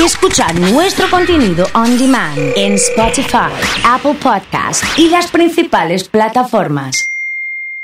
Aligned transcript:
y 0.00 0.04
escuchar 0.04 0.58
nuestro 0.58 1.10
contenido 1.10 1.66
on 1.74 1.98
demand 1.98 2.38
en 2.56 2.74
Spotify, 2.74 3.52
Apple 3.84 4.14
Podcast 4.14 4.82
y 4.96 5.08
las 5.08 5.30
principales 5.30 6.08
plataformas. 6.08 7.10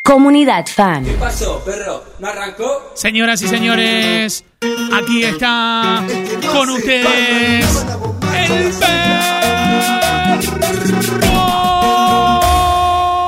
Comunidad 0.02 0.66
Fan. 0.66 1.04
¿Qué 1.04 1.12
pasó, 1.12 1.62
perro? 1.64 2.04
¿No 2.18 2.28
arrancó? 2.28 2.92
Señoras 2.94 3.42
y 3.42 3.48
señores, 3.48 4.44
aquí 4.92 5.24
está 5.24 6.04
con 6.52 6.70
ustedes 6.70 7.84
el 8.34 8.72
perro. 8.72 9.64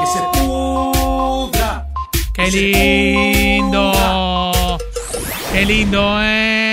Que 0.00 0.07
se 0.07 0.20
pudra. 0.41 1.89
Qué 2.32 2.50
lindo. 2.50 3.93
Qué 5.52 5.66
lindo, 5.66 6.23
eh. 6.23 6.68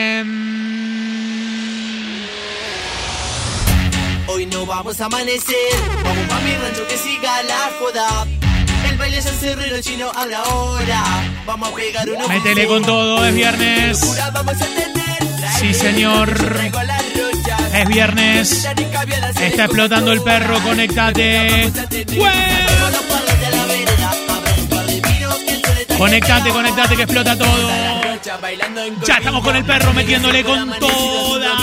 Vamos 4.75 4.99
a 4.99 5.05
amanecer, 5.05 5.55
vamos 6.03 6.27
pa' 6.27 6.39
mi 6.41 6.53
rancho 6.53 6.85
que 6.87 6.97
siga 6.97 7.43
la 7.43 7.71
joda. 7.79 8.27
El 8.89 8.97
baile 8.97 9.21
ya 9.21 9.31
cerró 9.31 9.61
el 9.63 9.81
chino 9.81 10.11
habla 10.13 10.39
ahora. 10.39 11.03
Vamos 11.45 11.69
a 11.69 11.75
pegar 11.75 12.09
unos 12.09 12.27
Métele 12.27 12.67
con 12.67 12.83
todo, 12.83 13.25
es 13.25 13.33
viernes. 13.33 13.99
Sí, 15.59 15.73
señor. 15.73 16.29
Es 17.73 17.87
viernes. 17.87 18.67
Está 19.41 19.63
explotando 19.65 20.11
el 20.11 20.21
perro, 20.21 20.59
conéctate. 20.59 21.71
Conectate, 25.97 26.49
conectate 26.49 26.95
que 26.97 27.03
explota 27.03 27.37
todo. 27.37 27.71
Ya 29.07 29.15
estamos 29.15 29.41
con 29.41 29.55
el 29.55 29.63
perro 29.63 29.93
metiéndole 29.93 30.43
con 30.43 30.69
toda. 30.79 31.55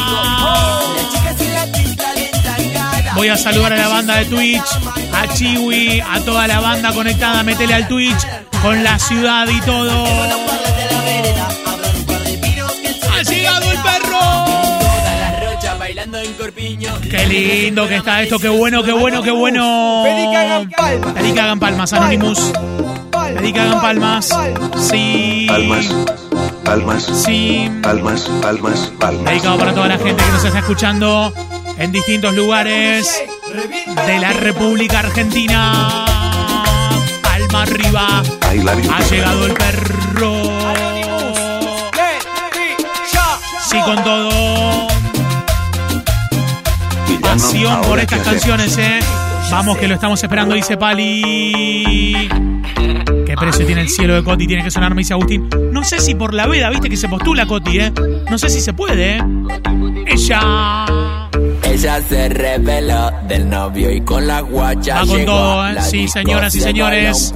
Voy 3.23 3.29
a 3.29 3.37
saludar 3.37 3.73
a 3.75 3.77
la 3.77 3.87
banda 3.87 4.17
de 4.17 4.25
Twitch, 4.25 4.67
a 5.13 5.29
Chiwi, 5.33 6.01
a 6.01 6.19
toda 6.25 6.49
la 6.49 6.59
banda 6.59 6.93
conectada, 6.93 7.45
metele 7.45 7.73
al 7.73 7.87
Twitch 7.87 8.19
con 8.61 8.83
la 8.83 8.99
ciudad 8.99 9.47
y 9.49 9.61
todo. 9.61 10.05
Ha 13.13 13.23
llegado 13.23 13.71
el 13.71 13.79
perro. 13.79 14.19
bailando 15.79 16.19
en 16.19 16.33
Corpiño. 16.33 16.91
Qué 17.09 17.25
lindo 17.29 17.87
que 17.87 17.95
está 17.99 18.23
esto, 18.23 18.41
qué 18.41 18.49
bueno, 18.49 18.83
qué 18.83 18.91
bueno, 18.91 19.23
qué 19.23 19.31
bueno. 19.31 20.03
Pedí 20.05 20.29
que 20.29 20.37
hagan 20.37 20.71
palmas. 20.71 21.13
Pedí 21.15 21.33
que 21.33 21.41
hagan 21.41 21.61
palmas, 21.61 21.93
Anonymous. 21.93 22.53
Pedí 23.37 23.53
que 23.53 23.61
hagan 23.61 23.81
palmas. 23.81 24.31
Sí. 24.81 25.47
Palmas, 25.49 25.87
palmas, 26.65 27.05
Sí. 27.25 27.71
palmas, 27.85 28.23
palmas, 28.43 28.93
palmas. 28.99 29.25
Dedicado 29.27 29.59
para 29.59 29.73
toda 29.73 29.87
la 29.87 29.99
gente 29.99 30.25
que 30.25 30.31
nos 30.33 30.45
está 30.45 30.59
escuchando 30.59 31.33
en 31.79 31.93
distintos 31.93 32.35
lugares 32.35 33.23
de 34.07 34.19
la 34.19 34.33
República 34.33 35.01
Argentina. 35.01 36.05
Palma 37.23 37.63
arriba. 37.63 38.23
Ha 38.51 39.03
llegado 39.11 39.47
el 39.47 39.55
perro. 39.55 40.35
Sí, 43.69 43.79
con 43.85 44.05
todo. 44.05 44.89
Pasión 47.23 47.81
por 47.83 47.99
estas 47.99 48.21
canciones, 48.21 48.77
¿eh? 48.77 49.01
Vamos, 49.51 49.79
que 49.79 49.89
lo 49.89 49.95
estamos 49.95 50.23
esperando, 50.23 50.55
dice 50.55 50.77
Pali. 50.77 52.29
¿Qué 53.27 53.35
precio 53.39 53.65
tiene 53.65 53.81
el 53.81 53.89
cielo 53.89 54.15
de 54.15 54.23
Coti? 54.23 54.47
Tiene 54.47 54.63
que 54.63 54.71
sonar, 54.71 54.95
me 54.95 55.01
dice 55.01 55.15
Agustín. 55.15 55.49
No 55.73 55.85
sé 55.85 55.99
si 56.01 56.15
por 56.15 56.35
la 56.35 56.47
veda, 56.47 56.69
viste 56.69 56.91
que 56.91 56.97
se 56.99 57.09
postula 57.09 57.47
Coti, 57.47 57.81
¿eh? 57.81 57.93
No 58.31 58.37
sé 58.37 58.51
si 58.51 58.61
se 58.61 58.75
puede, 58.75 59.17
¿eh? 59.17 59.23
Ella. 60.07 61.22
Ella 61.73 62.03
se 62.07 62.29
reveló 62.29 63.11
del 63.27 63.49
novio 63.49 63.91
y 63.91 64.03
con 64.03 64.27
la 64.27 64.43
guacha 64.43 64.97
Va 65.01 65.07
con 65.07 65.25
todo, 65.25 65.69
¿eh? 65.69 65.81
Sí, 65.81 66.07
señoras 66.07 66.55
y 66.55 66.59
se 66.59 66.67
señores. 66.67 67.33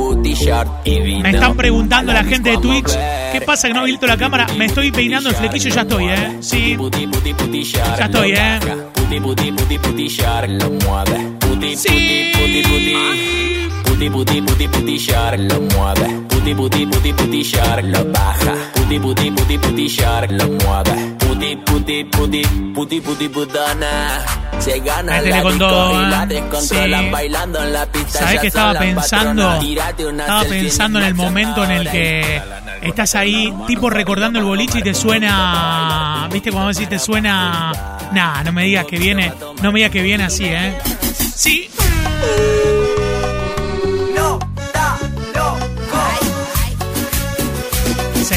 Me 1.23 1.31
están 1.31 1.57
preguntando 1.57 2.13
la 2.13 2.23
gente 2.23 2.51
de 2.51 2.59
Twitch. 2.59 2.91
¿Qué 3.33 3.41
pasa 3.41 3.69
que 3.69 3.73
no 3.75 3.81
habilito 3.81 4.07
la 4.07 4.19
cámara? 4.19 4.47
Me 4.59 4.67
estoy 4.67 4.93
peinando 4.93 5.31
el 5.31 5.37
flequillo 5.37 5.69
y 5.69 5.73
ya 5.73 5.81
estoy, 5.81 6.05
¿eh? 6.09 6.37
Sí. 6.41 6.77
Ya 7.99 8.05
estoy, 8.05 8.33
¿eh? 8.33 8.59
baja. 8.61 8.77
Puti, 8.93 9.21
puti, 9.21 9.53
puti, 9.53 9.79
puti, 9.79 10.09
short, 10.09 10.49
lo 10.51 10.71
mueve. 10.71 11.33
Puti, 11.41 11.77
Sí. 11.77 12.33
Puti, 16.55 16.87
puti, 16.87 17.13
puti. 17.13 17.13
Puti, 17.13 17.43
short, 17.43 17.85
lo 17.85 18.05
baja. 18.13 18.55
Puti, 18.75 18.99
puti, 18.99 19.31
puti, 19.31 19.59
puti, 19.59 19.89
short, 19.89 20.31
lo 20.31 20.47
mueve. 20.47 21.17
Puti, 21.19 21.57
puti, 21.57 22.05
puti, 22.05 22.43
puti, 22.75 23.01
puti, 23.01 23.29
putana. 23.29 24.25
Se 24.59 24.81
gana 24.81 25.21
la 25.21 25.43
con 25.43 25.59
todo, 25.59 26.03
¿eh? 26.03 26.27
descontrolan 26.29 27.05
Sí. 27.05 27.11
bailando 27.11 27.63
en 27.63 27.73
la 27.73 27.87
pista. 27.87 28.19
¿Sabés 28.21 28.35
ya 28.35 28.41
qué 28.41 28.51
son 28.51 28.61
estaba 28.61 28.79
pensando? 28.79 29.61
Estaba 30.21 30.45
pensando 30.45 30.99
en 30.99 31.05
el 31.05 31.15
momento 31.15 31.65
en 31.65 31.71
el 31.73 31.91
que 31.91 32.43
estás 32.83 33.15
ahí, 33.17 33.53
tipo 33.67 33.91
recordando 33.91 34.39
el 34.39 34.45
boliche 34.45 34.79
y 34.79 34.83
te 34.83 34.95
suena. 34.95 36.29
¿Viste 36.33 36.51
cuando 36.51 36.73
decís 36.73 36.89
te 36.89 36.99
suena? 36.99 37.73
Nah, 38.13 38.43
no 38.45 38.53
me 38.53 38.65
digas 38.65 38.87
que 38.87 38.99
viene. 38.99 39.33
No 39.63 39.73
me 39.73 39.81
digas 39.81 39.91
que 39.93 40.03
viene 40.03 40.25
así, 40.25 40.45
¿eh? 40.47 40.79
Sí. 41.35 41.69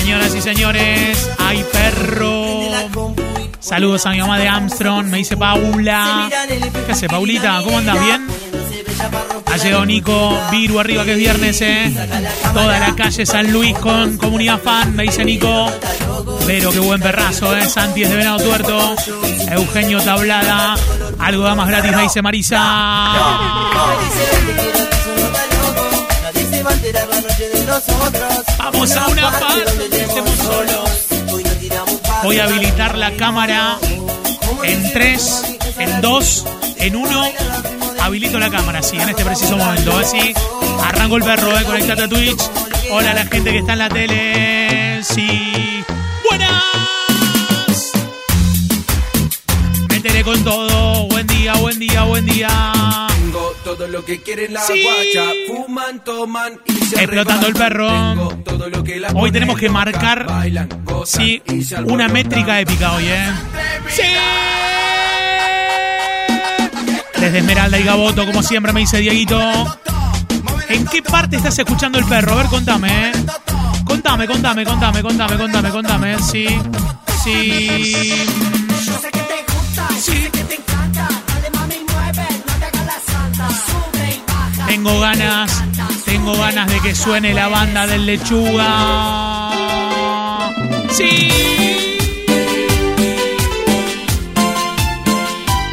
Señoras 0.09 0.33
y 0.33 0.41
señores, 0.41 1.29
hay 1.37 1.63
perro. 1.71 2.61
Saludos 3.59 4.07
a 4.07 4.09
mi 4.09 4.17
mamá 4.19 4.39
de 4.39 4.47
Armstrong, 4.47 5.05
me 5.05 5.19
dice 5.19 5.37
Paula. 5.37 6.27
¿Qué 6.87 6.91
hace, 6.91 7.07
Paulita? 7.07 7.61
¿Cómo 7.63 7.77
andas? 7.77 7.99
¿Bien? 8.03 8.25
Ha 9.45 9.57
llegado 9.57 9.85
Nico, 9.85 10.35
Viru 10.49 10.79
arriba 10.79 11.05
que 11.05 11.11
es 11.11 11.17
viernes, 11.19 11.61
¿eh? 11.61 11.93
Toda 12.55 12.79
la 12.79 12.95
calle 12.95 13.23
San 13.23 13.53
Luis 13.53 13.77
con 13.77 14.17
comunidad 14.17 14.59
fan, 14.59 14.95
me 14.95 15.03
dice 15.03 15.23
Nico. 15.23 15.71
Pero 16.47 16.71
qué 16.71 16.79
buen 16.79 16.99
perrazo, 16.99 17.55
¿eh? 17.55 17.69
Santi 17.69 18.01
es 18.01 18.09
de 18.09 18.15
Venado 18.15 18.39
Tuerto. 18.39 18.95
Eugenio 19.51 20.01
Tablada. 20.01 20.75
Algo 21.19 21.43
da 21.43 21.53
más 21.53 21.67
gratis, 21.67 21.95
me 21.95 22.01
dice 22.01 22.23
Marisa. 22.23 22.57
Vamos 28.57 28.91
a 28.95 29.07
una 29.07 29.31
parte, 29.31 30.01
estemos 30.01 30.35
solos. 30.37 31.07
Voy 32.23 32.39
a 32.39 32.43
habilitar 32.45 32.97
la 32.97 33.15
cámara 33.15 33.77
en 34.63 34.91
3, 34.91 35.43
en 35.77 36.01
2, 36.01 36.45
en 36.77 36.95
1. 36.95 37.23
Habilito 38.01 38.39
la 38.39 38.49
cámara, 38.49 38.81
sí, 38.81 38.97
en 38.97 39.09
este 39.09 39.23
preciso 39.25 39.57
momento. 39.57 39.97
Así 39.97 40.33
arranco 40.83 41.17
el 41.17 41.23
perro, 41.23 41.57
eh, 41.57 41.63
conectate 41.63 42.03
a 42.03 42.07
Twitch. 42.07 42.41
Hola 42.91 43.11
a 43.11 43.13
la 43.13 43.25
gente 43.25 43.51
que 43.51 43.59
está 43.59 43.73
en 43.73 43.79
la 43.79 43.89
tele. 43.89 45.03
Sí. 45.03 45.83
Buenas. 46.27 46.63
Métele 49.89 50.23
con 50.23 50.43
todo. 50.43 51.07
Buen 51.07 51.27
día, 51.27 51.53
buen 51.55 51.79
día, 51.79 52.03
buen 52.03 52.25
día. 52.25 53.08
Todo 53.69 53.87
lo 53.87 54.03
que 54.03 54.21
quiere 54.21 54.49
la 54.49 54.61
Sí. 54.61 54.83
guacha. 54.83 55.31
Fuman, 55.47 56.03
toman 56.03 56.59
y 56.65 56.73
se 56.73 56.95
Explotando 57.03 57.45
el 57.47 57.53
perro. 57.53 57.87
Tengo 57.87 58.27
todo 58.43 58.67
lo 58.69 58.83
que 58.83 58.99
la 58.99 59.09
Hoy 59.13 59.31
tenemos 59.31 59.57
que 59.57 59.67
loca. 59.67 59.77
marcar, 59.77 60.25
Bailan, 60.25 60.67
gozan 60.83 61.21
Sí, 61.21 61.41
una 61.85 62.07
métrica 62.07 62.59
épica 62.59 62.93
hoy, 62.93 63.05
¿eh? 63.07 63.31
¡Sí! 63.89 64.01
Desde 67.19 67.37
Esmeralda 67.39 67.77
y 67.79 67.83
Gaboto, 67.83 68.25
como 68.25 68.41
siempre 68.41 68.73
me 68.73 68.79
dice 68.81 68.97
Dieguito. 68.99 69.39
¿En 70.69 70.85
qué 70.87 71.01
parte 71.03 71.35
estás 71.37 71.57
escuchando 71.59 71.99
el 71.99 72.05
perro? 72.05 72.33
A 72.33 72.35
ver, 72.37 72.45
contame, 72.47 73.09
¿eh? 73.09 73.11
Contame, 73.85 74.25
contame, 74.27 74.65
contame, 74.65 75.01
contame, 75.03 75.37
contame, 75.37 75.69
contame. 75.69 76.17
Sí, 76.23 76.47
sí. 77.23 78.15
Sí. 80.01 80.19
Tengo 84.69 84.99
ganas, 84.99 85.63
tengo 86.05 86.37
ganas 86.37 86.71
de 86.71 86.79
que 86.79 86.93
suene 86.93 87.33
la 87.33 87.47
banda 87.47 87.87
del 87.87 88.05
lechuga. 88.05 89.65
Sí. 90.91 91.27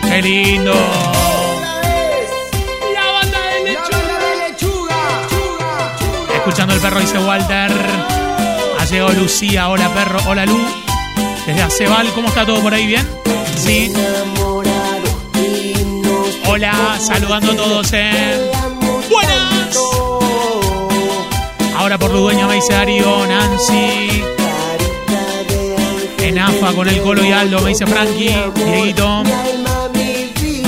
Qué 0.01 0.23
lindo. 0.23 0.73
La 2.95 3.13
banda 3.13 3.39
del 3.39 3.65
lechuga. 3.65 4.97
Escuchando 6.35 6.73
el 6.75 6.81
perro 6.81 7.01
dice 7.01 7.19
Walter. 7.19 7.73
Ha 8.81 8.85
llegado 8.87 9.13
Lucía. 9.13 9.69
Hola 9.69 9.93
perro. 9.93 10.21
Hola 10.27 10.47
Lu. 10.47 10.59
Desde 11.47 11.63
Acebal, 11.63 12.09
¿cómo 12.15 12.29
está 12.29 12.47
todo 12.47 12.63
por 12.63 12.73
ahí? 12.73 12.87
¿Bien? 12.87 13.07
Sí. 13.57 13.93
Hola, 16.49 16.99
saludando 16.99 17.53
a 17.53 17.57
todos, 17.57 17.93
eh. 17.93 18.56
Ahora 21.87 21.99
por 21.99 22.11
Ludueña 22.11 22.49
me 22.49 22.57
dice 22.57 22.73
Darío, 22.73 23.25
Nancy. 23.29 24.25
En 26.19 26.37
AFA 26.37 26.73
con 26.73 26.89
el 26.89 27.01
Colo 27.01 27.25
y 27.25 27.31
Aldo, 27.31 27.61
me 27.61 27.69
dice 27.69 27.87
Frankie, 27.87 28.35
Dieguito. 28.57 29.23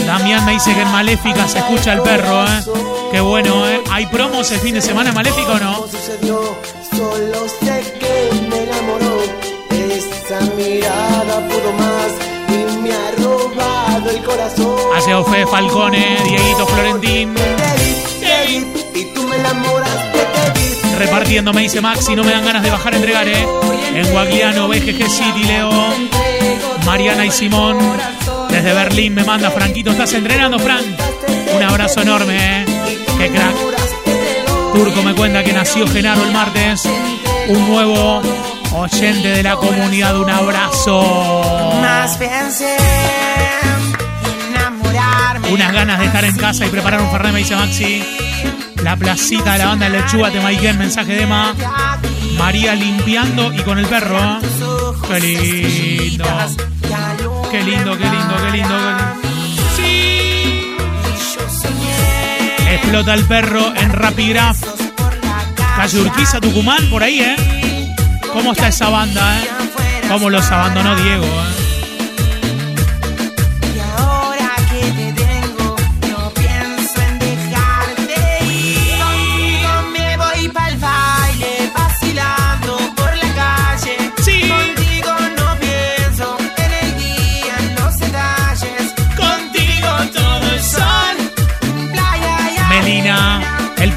Damián 0.06 0.47
me 0.47 0.53
dice 0.53 0.73
que 0.73 0.82
en 0.82 0.93
Maléfica 0.93 1.49
se 1.49 1.59
escucha 1.59 1.94
el 1.94 2.03
perro, 2.03 2.44
¿eh? 2.44 2.62
Qué 3.11 3.20
bueno, 3.20 3.69
¿eh? 3.69 3.82
¿Hay 3.91 4.06
promos 4.06 4.49
el 4.53 4.61
fin 4.61 4.75
de 4.75 4.81
semana 4.81 5.09
en 5.09 5.17
Maléfica 5.17 5.55
o 5.55 5.59
no? 5.59 5.87
solo 6.97 7.49
sé 7.49 7.99
que 7.99 8.31
me 8.49 8.62
enamoró. 8.62 9.20
Esa 9.70 10.41
mirada 10.55 11.49
pudo 11.49 11.73
más 11.73 12.12
y 12.49 12.79
me 12.79 12.93
ha 12.93 13.11
robado 13.19 14.11
el 14.11 14.23
corazón. 14.23 14.76
Ha 14.94 15.00
llegado 15.00 15.25
Fede 15.25 15.47
Falcone, 15.49 16.17
Dieguito 16.23 16.65
Florentín. 16.65 17.35
Y 18.94 19.05
tú 19.15 19.25
me 19.25 19.35
enamoraste. 19.35 20.18
Repartiendo, 20.98 21.52
me 21.52 21.62
dice 21.62 21.80
Maxi, 21.80 22.16
no 22.16 22.24
me 22.24 22.32
dan 22.32 22.44
ganas 22.44 22.60
de 22.60 22.70
bajar 22.70 22.92
a 22.92 22.96
entregar, 22.96 23.28
¿eh? 23.28 23.46
En 23.94 24.10
Guagliano, 24.10 24.66
BGG 24.66 25.08
City, 25.08 25.44
Leo. 25.44 25.70
Mariana 26.84 27.24
y 27.24 27.30
Simón. 27.30 27.78
Desde 28.50 28.74
Berlín 28.74 29.14
me 29.14 29.22
manda 29.22 29.50
Franquito, 29.52 29.92
¿estás 29.92 30.12
entrenando, 30.14 30.58
Frank? 30.58 30.84
Un 31.54 31.62
abrazo 31.62 32.02
enorme, 32.02 32.62
¿eh? 32.62 32.64
Qué 33.16 33.30
crack. 33.30 33.54
Turco 34.74 35.02
me 35.02 35.14
cuenta 35.14 35.44
que 35.44 35.52
nació 35.52 35.86
Genaro 35.86 36.24
el 36.24 36.32
martes. 36.32 36.82
Un 37.48 37.68
nuevo 37.68 38.20
oyente 38.74 39.28
de 39.28 39.42
la 39.44 39.54
comunidad. 39.54 40.18
Un 40.18 40.30
abrazo. 40.30 41.78
Más 41.80 42.16
pensé 42.16 42.76
en 44.24 44.54
enamorarme. 44.54 45.52
Unas 45.52 45.72
ganas 45.72 46.00
de 46.00 46.06
estar 46.06 46.24
en 46.24 46.36
casa 46.36 46.66
y 46.66 46.68
preparar 46.70 47.00
un 47.00 47.10
Fernet, 47.12 47.32
me 47.32 47.38
dice 47.38 47.54
Maxi. 47.54 48.27
La 48.82 48.96
placita 48.96 49.52
de 49.52 49.58
la 49.58 49.66
banda 49.66 49.90
de 49.90 49.98
Lechuga, 49.98 50.30
te 50.30 50.40
Maiken, 50.40 50.78
mensaje 50.78 51.12
de 51.14 51.22
Emma. 51.22 51.54
María 52.38 52.75
limpiando 52.75 53.52
y 53.52 53.58
con 53.62 53.78
el 53.78 53.86
perro. 53.86 54.19
¿eh? 54.19 54.38
Qué 55.08 55.20
lindo. 55.20 56.25
Qué 57.50 57.62
lindo, 57.62 57.98
qué 57.98 58.04
lindo, 58.04 58.36
qué 58.36 58.50
lindo. 58.50 58.50
qué 58.50 58.50
lindo. 58.56 58.76
Sí. 59.76 60.76
Explota 62.70 63.14
el 63.14 63.25
perro 63.25 63.75
en 63.75 63.92
Rapigraph. 63.92 64.58
Calle 65.76 66.00
Urquiza, 66.00 66.40
Tucumán, 66.40 66.88
por 66.90 67.02
ahí, 67.02 67.20
¿eh? 67.20 67.94
¿Cómo 68.32 68.52
está 68.52 68.69
esa 68.69 68.88
banda, 68.88 69.40
eh? 69.40 69.48
¿Cómo 70.08 70.31
los 70.31 70.50
abandonó 70.50 70.96
Diego, 70.96 71.24
eh? 71.24 71.68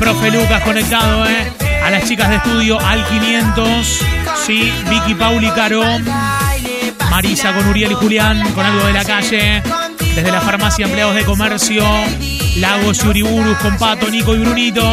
Profe 0.01 0.31
Lucas 0.31 0.63
conectado, 0.63 1.25
¿eh? 1.27 1.51
A 1.85 1.91
las 1.91 2.05
chicas 2.05 2.27
de 2.29 2.37
estudio 2.37 2.79
al 2.79 3.05
500. 3.05 4.03
Sí, 4.45 4.73
Vicky, 4.89 5.13
Pauli, 5.13 5.49
Caro. 5.51 5.83
Marisa 7.11 7.53
con 7.53 7.67
Uriel 7.67 7.91
y 7.91 7.95
Julián, 7.95 8.51
con 8.53 8.65
algo 8.65 8.87
de 8.87 8.93
la 8.93 9.05
calle. 9.05 9.61
Desde 10.15 10.31
la 10.31 10.41
farmacia 10.41 10.85
Empleados 10.85 11.13
de 11.13 11.23
Comercio. 11.23 11.83
Lagos 12.57 13.03
y 13.03 13.07
Uriburus 13.07 13.57
con 13.59 13.77
Pato, 13.77 14.09
Nico 14.09 14.33
y 14.33 14.39
Brunito. 14.39 14.83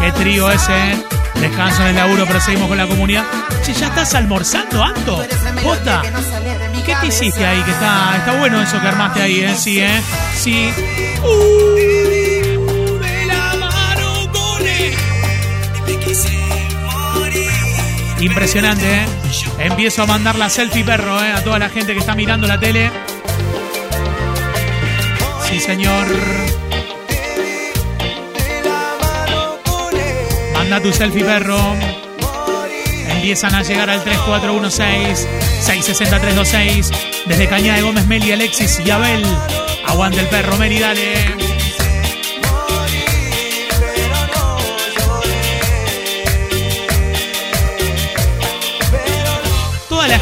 Qué 0.00 0.12
trío 0.12 0.50
ese. 0.50 0.72
¿eh? 0.72 1.02
Descanso 1.40 1.82
en 1.82 1.88
el 1.88 1.96
laburo, 1.96 2.24
pero 2.26 2.40
seguimos 2.40 2.68
con 2.68 2.76
la 2.76 2.86
comunidad. 2.86 3.24
Che, 3.64 3.72
¿ya 3.72 3.86
estás 3.86 4.14
almorzando, 4.14 4.84
Anto? 4.84 5.24
¿Posta? 5.62 6.02
¿Qué 6.84 6.94
te 7.00 7.06
hiciste 7.06 7.46
ahí? 7.46 7.62
Que 7.62 7.70
está, 7.70 8.16
está 8.18 8.32
bueno 8.38 8.60
eso 8.60 8.78
que 8.80 8.86
armaste 8.86 9.22
ahí, 9.22 9.40
¿eh? 9.40 9.54
Sí, 9.56 9.80
¿eh? 9.80 10.02
Sí. 10.36 10.70
Uh, 11.22 11.91
Impresionante, 18.22 18.86
¿eh? 18.86 19.04
Empiezo 19.58 20.04
a 20.04 20.06
mandar 20.06 20.36
la 20.36 20.48
selfie 20.48 20.84
perro, 20.84 21.20
¿eh? 21.20 21.32
A 21.32 21.42
toda 21.42 21.58
la 21.58 21.68
gente 21.68 21.92
que 21.92 21.98
está 21.98 22.14
mirando 22.14 22.46
la 22.46 22.60
tele. 22.60 22.88
Sí, 25.48 25.58
señor. 25.58 26.06
Manda 30.54 30.80
tu 30.80 30.92
selfie 30.92 31.24
perro. 31.24 31.58
Empiezan 33.08 33.56
a 33.56 33.64
llegar 33.64 33.90
al 33.90 34.04
3416-660-326. 34.04 36.92
Desde 37.26 37.48
Cañada 37.48 37.78
de 37.78 37.82
Gómez, 37.82 38.06
Meli, 38.06 38.30
Alexis 38.30 38.80
y 38.86 38.90
Abel. 38.90 39.24
Aguante 39.84 40.20
el 40.20 40.28
perro, 40.28 40.56
Meli, 40.58 40.78
dale. 40.78 41.41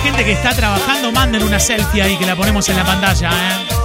Gente 0.00 0.24
que 0.24 0.32
está 0.32 0.50
trabajando, 0.54 1.12
manden 1.12 1.42
una 1.42 1.60
selfie 1.60 2.02
ahí 2.02 2.16
que 2.16 2.26
la 2.26 2.36
ponemos 2.36 2.68
en 2.68 2.76
la 2.76 2.84
pantalla, 2.84 3.30
¿eh? 3.30 3.80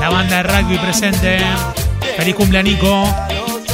La 0.00 0.10
banda 0.10 0.36
de 0.36 0.42
rugby 0.42 0.78
presente. 0.78 1.38
Feliz 2.16 2.34
cumpleaños. 2.34 3.08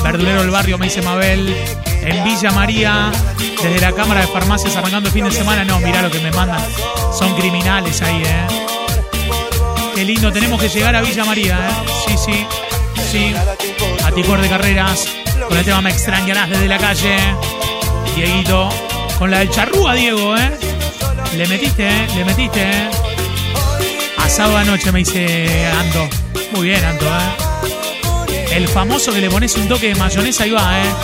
Verdulero 0.03 0.41
del 0.43 0.51
barrio, 0.51 0.79
me 0.79 0.87
dice 0.87 1.03
Mabel. 1.03 1.55
En 2.03 2.25
Villa 2.25 2.51
María, 2.53 3.11
desde 3.63 3.81
la 3.81 3.93
Cámara 3.93 4.21
de 4.23 4.27
Farmacias 4.29 4.77
arrancando 4.77 5.09
el 5.09 5.13
fin 5.13 5.25
de 5.25 5.33
semana. 5.33 5.65
No, 5.65 5.81
mirá 5.81 6.03
lo 6.03 6.11
que 6.11 6.21
me 6.21 6.31
mandan. 6.31 6.63
Son 7.13 7.35
criminales 7.35 8.01
ahí, 8.03 8.23
¿eh? 8.25 8.70
Qué 10.01 10.07
lindo, 10.07 10.33
tenemos 10.33 10.59
que 10.59 10.71
llegar 10.71 10.97
a 10.97 11.03
Villa 11.03 11.27
María, 11.27 11.59
¿eh? 11.59 11.91
Sí, 12.07 12.15
sí, 12.17 12.47
sí. 13.13 13.35
Aticor 14.03 14.41
de 14.41 14.49
Carreras, 14.49 15.07
con 15.47 15.59
el 15.59 15.63
tema 15.63 15.83
Me 15.83 15.91
extrañarás 15.91 16.49
desde 16.49 16.69
la 16.69 16.79
calle. 16.79 17.19
Dieguito, 18.17 18.71
con 19.19 19.31
la 19.31 19.41
del 19.41 19.51
charrúa, 19.51 19.93
Diego, 19.93 20.39
¿eh? 20.39 20.53
Le 21.37 21.47
metiste, 21.47 21.87
¿eh? 21.87 22.07
Le 22.17 22.25
metiste, 22.25 22.63
¿eh? 22.63 22.91
Asado 24.17 24.57
anoche, 24.57 24.91
me 24.91 25.01
dice 25.01 25.67
Ando. 25.67 26.09
Muy 26.53 26.69
bien, 26.69 26.83
Ando, 26.83 27.05
¿eh? 27.05 28.47
El 28.53 28.69
famoso 28.69 29.13
que 29.13 29.21
le 29.21 29.29
pones 29.29 29.55
un 29.57 29.69
toque 29.69 29.89
de 29.89 29.97
mayonesa, 29.97 30.45
ahí 30.45 30.51
va, 30.51 30.81
¿eh? 30.81 30.95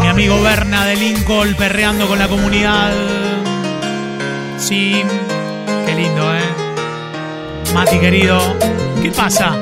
Mi 0.00 0.08
amigo 0.08 0.42
Berna 0.42 0.84
de 0.86 0.96
Lincoln 0.96 1.54
perreando 1.54 2.08
con 2.08 2.18
la 2.18 2.26
comunidad. 2.26 2.92
Sí. 4.58 5.04
Mati, 7.74 7.98
querido. 7.98 8.38
¿Qué 9.02 9.10
pasa? 9.10 9.52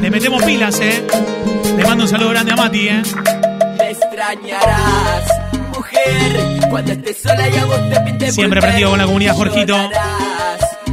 Le 0.00 0.10
metemos 0.10 0.42
pilas, 0.42 0.80
¿eh? 0.80 1.06
Le 1.76 1.84
mando 1.84 2.02
un 2.04 2.10
saludo 2.10 2.30
grande 2.30 2.52
a 2.52 2.56
Mati, 2.56 2.88
¿eh? 2.88 3.02
Me 3.78 3.90
extrañarás, 3.90 5.24
mujer, 5.72 6.60
cuando 6.68 6.90
estés 6.92 7.18
sola 7.22 7.48
y 7.48 7.56
a 7.56 7.64
vos 7.66 7.90
te 7.90 8.00
pinte 8.00 8.32
Siempre 8.32 8.60
prendido 8.60 8.90
con 8.90 8.98
la 8.98 9.06
comunidad, 9.06 9.36
Jorgito. 9.36 9.76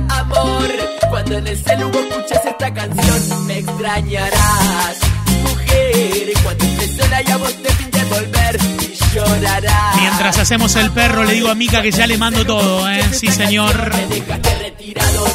Amor, 0.09 0.69
cuando 1.09 1.37
en 1.39 1.47
el 1.47 1.57
celu 1.57 1.89
vos 1.89 2.01
escuches 2.07 2.45
esta 2.45 2.73
canción. 2.73 3.47
Me 3.47 3.57
extrañarás, 3.57 4.97
mujer, 5.41 6.33
cuando 6.43 6.63
estés 6.65 6.97
sola 6.97 7.21
y 7.25 7.31
a 7.31 7.37
vos 7.37 7.53
te 7.63 7.69
pinte 7.73 8.03
volver. 8.05 8.59
Y 8.81 9.15
llorarás. 9.15 9.95
Mientras 9.99 10.37
hacemos 10.37 10.75
el 10.75 10.91
perro, 10.91 11.23
le 11.23 11.33
digo 11.33 11.49
a 11.49 11.55
Mica 11.55 11.81
que 11.81 11.91
ya 11.91 12.05
le 12.05 12.17
mando 12.19 12.45
todo, 12.45 12.87
¿eh? 12.91 13.03
Sí, 13.11 13.27
señor. 13.27 13.91
Me 13.95 14.05
dejaste 14.15 14.55
retirado, 14.59 15.25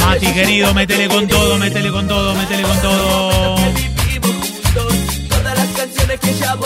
Mati, 0.00 0.32
querido, 0.32 0.72
métele 0.72 1.08
con 1.08 1.28
todo, 1.28 1.58
métele 1.58 1.90
con 1.90 2.08
todo, 2.08 2.34
métele 2.34 2.62
con 2.62 2.80
todo. 2.80 3.56
Todas 5.28 5.58
las 5.58 5.68
canciones 5.76 6.20
que 6.20 6.34
ya 6.34 6.56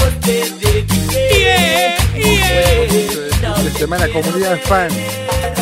de 3.63 3.71
semana 3.73 4.09
comunidad 4.09 4.59
fan. 4.63 4.89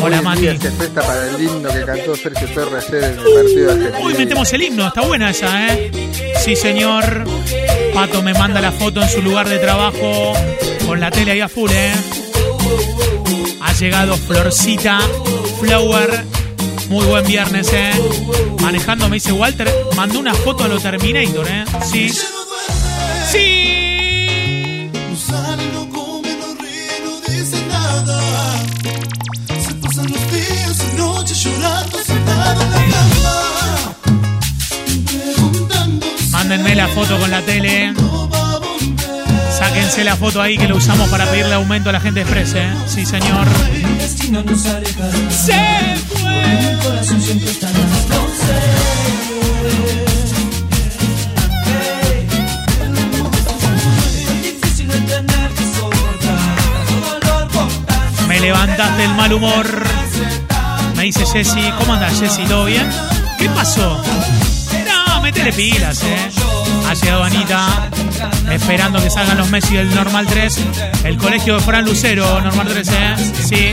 Hola, 0.03 0.23
Mati. 0.23 0.59
se 0.59 0.71
presta 0.71 1.03
para 1.03 1.29
el 1.29 1.43
himno 1.43 1.69
que 1.69 1.85
cantó 1.85 2.15
Sergio 2.15 2.49
Torres 2.49 2.85
ayer 2.89 3.05
en 3.05 3.11
el 3.11 3.17
partido 3.17 3.67
de 3.67 3.73
Argentina. 3.73 4.07
Uy, 4.07 4.15
metemos 4.15 4.53
el 4.53 4.63
himno, 4.63 4.87
está 4.87 5.01
buena 5.01 5.31
esa, 5.31 5.75
¿eh? 5.75 5.91
Sí, 6.45 6.55
señor. 6.55 7.25
Pato 7.99 8.23
me 8.23 8.33
manda 8.33 8.61
la 8.61 8.71
foto 8.71 9.03
en 9.03 9.09
su 9.09 9.21
lugar 9.21 9.49
de 9.49 9.59
trabajo 9.59 10.33
con 10.87 11.01
la 11.01 11.11
tele 11.11 11.33
ahí 11.33 11.41
a 11.41 11.49
full, 11.49 11.69
¿eh? 11.73 11.93
Ha 13.61 13.73
llegado 13.73 14.17
Florcita 14.17 15.01
Flower. 15.59 16.25
Muy 16.91 17.05
buen 17.07 17.27
viernes, 17.27 17.73
¿eh? 17.73 17.91
Manejando, 18.63 19.09
me 19.09 19.17
dice 19.17 19.33
Walter, 19.33 19.69
mandó 19.97 20.21
una 20.21 20.33
foto 20.33 20.63
a 20.63 20.69
lo 20.69 20.79
Terminator, 20.79 21.45
¿eh? 21.49 21.65
Sí. 21.91 22.09
Sí. 23.33 23.79
Mándenme 36.49 36.75
la 36.75 36.89
foto 36.89 37.19
con 37.19 37.31
la 37.31 37.43
tele. 37.43 37.93
Sáquense 39.59 40.03
la 40.03 40.17
foto 40.17 40.41
ahí 40.41 40.57
que 40.57 40.67
lo 40.67 40.77
usamos 40.77 41.07
para 41.11 41.27
pedirle 41.27 41.53
aumento 41.53 41.91
a 41.91 41.93
la 41.93 42.01
gente 42.01 42.23
Express, 42.23 42.55
¿eh? 42.55 42.71
Sí, 42.87 43.05
señor. 43.05 43.47
Se 45.29 45.53
fue. 46.07 46.39
Me 58.27 58.41
levantaste 58.41 59.05
el 59.05 59.15
mal 59.17 59.35
humor. 59.35 59.67
Me 60.97 61.03
dice 61.03 61.27
Jessy, 61.27 61.61
¿cómo 61.77 61.93
andas 61.93 62.19
Jessy? 62.19 62.47
¿Todo 62.47 62.65
bien? 62.65 62.89
¿Qué 63.39 63.51
pasó? 63.51 64.03
Metele 65.39 65.53
pilas, 65.53 66.03
eh. 66.03 66.31
Ha 66.89 66.95
llegado 66.95 67.23
Anita, 67.23 67.89
esperando 68.51 69.01
que 69.01 69.09
salgan 69.09 69.39
los 69.39 69.49
Messi 69.51 69.77
del 69.77 69.95
Normal 69.95 70.27
3. 70.27 70.59
El 71.05 71.17
colegio 71.17 71.55
de 71.55 71.61
Fran 71.61 71.85
Lucero, 71.85 72.41
Normal 72.41 72.67
3, 72.67 72.89
eh. 72.89 73.15
Sí, 73.47 73.73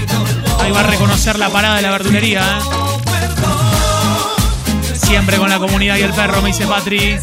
ahí 0.62 0.72
va 0.72 0.82
a 0.82 0.84
reconocer 0.84 1.40
la 1.40 1.50
parada 1.50 1.78
de 1.78 1.82
la 1.82 1.90
verdulería, 1.90 2.44
eh. 2.44 2.62
Siempre 4.94 5.38
con 5.38 5.50
la 5.50 5.58
comunidad 5.58 5.98
y 5.98 6.04
el 6.04 6.14
perro, 6.14 6.44
me 6.44 6.50
dice 6.50 6.68
Patri. 6.68 7.18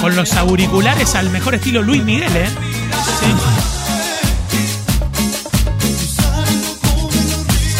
Con 0.00 0.16
los 0.16 0.32
auriculares 0.32 1.14
al 1.14 1.28
mejor 1.28 1.56
estilo 1.56 1.82
Luis 1.82 2.02
Miguel, 2.02 2.34
¿eh? 2.34 2.48
Sí. 3.20 3.26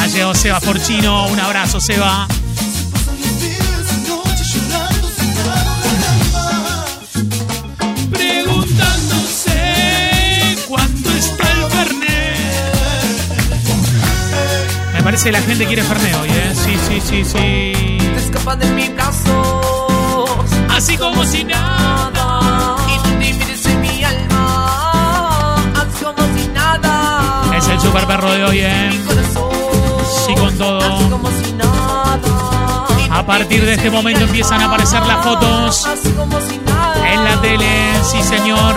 Ha 0.03 0.07
llegado 0.09 0.35
Seba 0.35 0.61
Forchino. 0.61 1.29
Un 1.29 1.41
abrazo, 1.41 1.81
Seba. 1.81 2.29
Parece 15.19 15.33
la 15.33 15.43
gente 15.43 15.67
quiere 15.67 15.83
Fernet 15.83 16.15
hoy, 16.15 16.29
¿eh? 16.29 16.53
Sí, 16.55 16.77
sí, 16.87 17.01
sí, 17.01 17.25
sí. 17.25 17.99
Te 17.99 18.17
escapas 18.19 18.57
de 18.61 18.71
mis 18.71 18.95
brazos. 18.95 20.31
Así 20.71 20.97
como 20.97 21.25
si 21.25 21.43
nada. 21.43 22.77
Y 22.87 23.03
tú 23.03 23.09
mires 23.17 23.67
en 23.67 23.81
mi 23.81 24.05
alma. 24.05 25.57
Haz 25.75 26.05
como 26.05 26.39
si 26.39 26.47
nada. 26.49 27.43
Es 27.57 27.67
el 27.67 27.81
super 27.81 28.07
perro 28.07 28.31
de 28.31 28.45
hoy, 28.45 28.61
¿eh? 28.61 28.91
Sí, 30.25 30.35
con 30.37 30.57
todo. 30.57 31.11
como 31.11 31.29
si 31.43 31.53
nada. 31.53 32.87
A 33.11 33.27
partir 33.27 33.65
de 33.65 33.75
este 33.75 33.91
momento 33.91 34.23
empiezan 34.23 34.61
a 34.61 34.67
aparecer 34.67 35.05
las 35.05 35.25
fotos 35.25 35.85
Haz 35.85 35.99
como 36.17 36.41
si 36.43 36.59
nada. 36.59 37.13
en 37.13 37.25
la 37.25 37.41
tele. 37.41 37.67
Sí, 38.09 38.23
señor. 38.23 38.77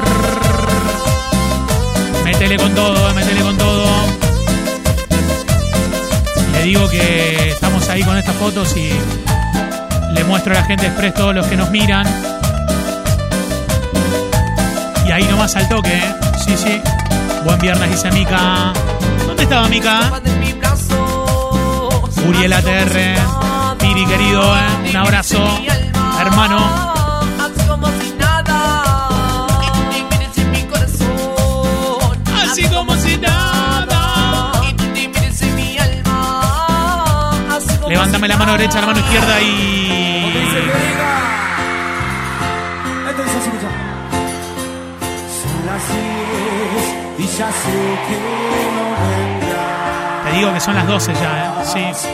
Métele 2.24 2.58
con 2.58 2.74
todo, 2.74 3.14
métele 3.14 3.42
con 3.42 3.58
todo. 3.58 4.21
Le 6.62 6.68
digo 6.68 6.88
que 6.90 7.50
estamos 7.50 7.90
ahí 7.90 8.04
con 8.04 8.16
estas 8.16 8.36
fotos 8.36 8.78
y 8.78 8.92
le 10.14 10.24
muestro 10.26 10.54
a 10.54 10.58
la 10.58 10.64
gente 10.64 10.86
express 10.86 11.16
todos 11.16 11.34
los 11.34 11.48
que 11.48 11.58
nos 11.58 11.72
miran. 11.72 12.06
Y 15.08 15.12
ahí 15.12 15.24
nomás 15.24 15.56
al 15.56 15.68
toque, 15.68 15.92
¿eh? 15.92 16.16
Sí, 16.46 16.56
sí. 16.56 16.80
Buen 17.44 17.58
viernes, 17.58 17.90
dice 17.90 18.12
Mica. 18.12 18.74
¿Dónde 19.26 19.42
estaba 19.42 19.68
Mica? 19.70 20.22
Uriel 22.28 22.54
ATR. 22.54 23.78
Piri, 23.80 24.06
querido, 24.06 24.56
¿eh? 24.56 24.90
Un 24.92 24.98
abrazo. 24.98 25.41
Mano 38.52 38.58
derecha, 38.58 38.82
la 38.82 38.88
mano 38.88 39.00
izquierda 39.00 39.42
y. 39.42 40.34
Te 50.26 50.38
digo 50.38 50.54
que 50.54 50.60
son 50.60 50.76
las 50.76 50.88
12 50.88 51.14
ya, 51.14 51.64
¿eh? 51.64 51.94
Sí. 51.94 52.08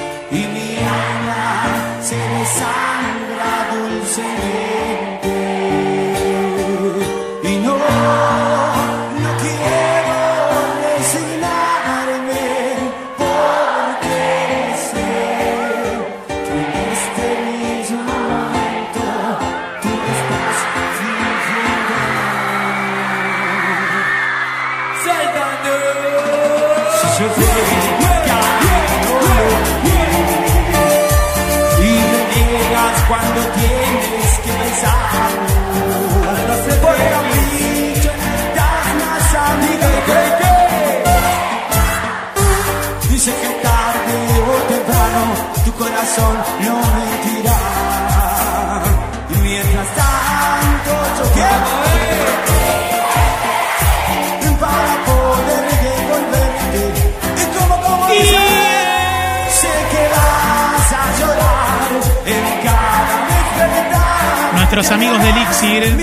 Nuestros 64.78 64.96
amigos 64.96 65.20
de 65.24 65.30
Elixir 65.32 65.98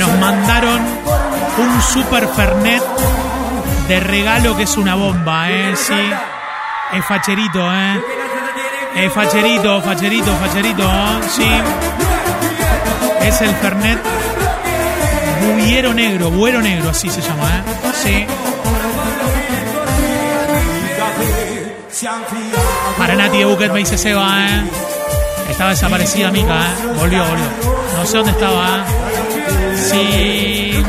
nos 0.00 0.18
mandaron 0.18 0.80
un 1.58 1.80
super 1.80 2.26
Fernet 2.26 2.82
de 3.86 4.00
regalo 4.00 4.56
que 4.56 4.64
es 4.64 4.76
una 4.76 4.96
bomba, 4.96 5.48
¿eh? 5.48 5.76
Sí. 5.76 5.94
Es 6.92 7.04
facherito, 7.04 7.60
¿eh? 7.72 8.02
Es 8.96 9.12
facherito, 9.12 9.80
facherito, 9.80 10.34
facherito. 10.34 10.90
Sí. 11.36 11.48
Es 13.20 13.40
el 13.40 13.54
Fernet 13.54 14.00
Buiero 15.54 15.94
Negro, 15.94 16.32
Buero 16.32 16.60
Negro, 16.60 16.90
así 16.90 17.08
se 17.08 17.20
llama, 17.22 17.48
¿eh? 17.48 17.62
Sí. 17.94 18.26
Para 22.98 23.14
Nati 23.14 23.38
de 23.38 23.44
Buquet 23.44 23.70
me 23.70 23.78
dice 23.78 23.96
Seba, 23.96 24.48
¿eh? 24.48 24.95
Estaba 25.48 25.70
desaparecida 25.70 26.30
Mica, 26.30 26.54
¿eh? 26.54 26.86
Volvió, 26.98 27.24
volvió. 27.24 27.46
No 27.96 28.06
sé 28.06 28.16
dónde 28.16 28.32
estaba, 28.32 28.78
¿eh? 28.78 28.82
Sí. 29.76 30.84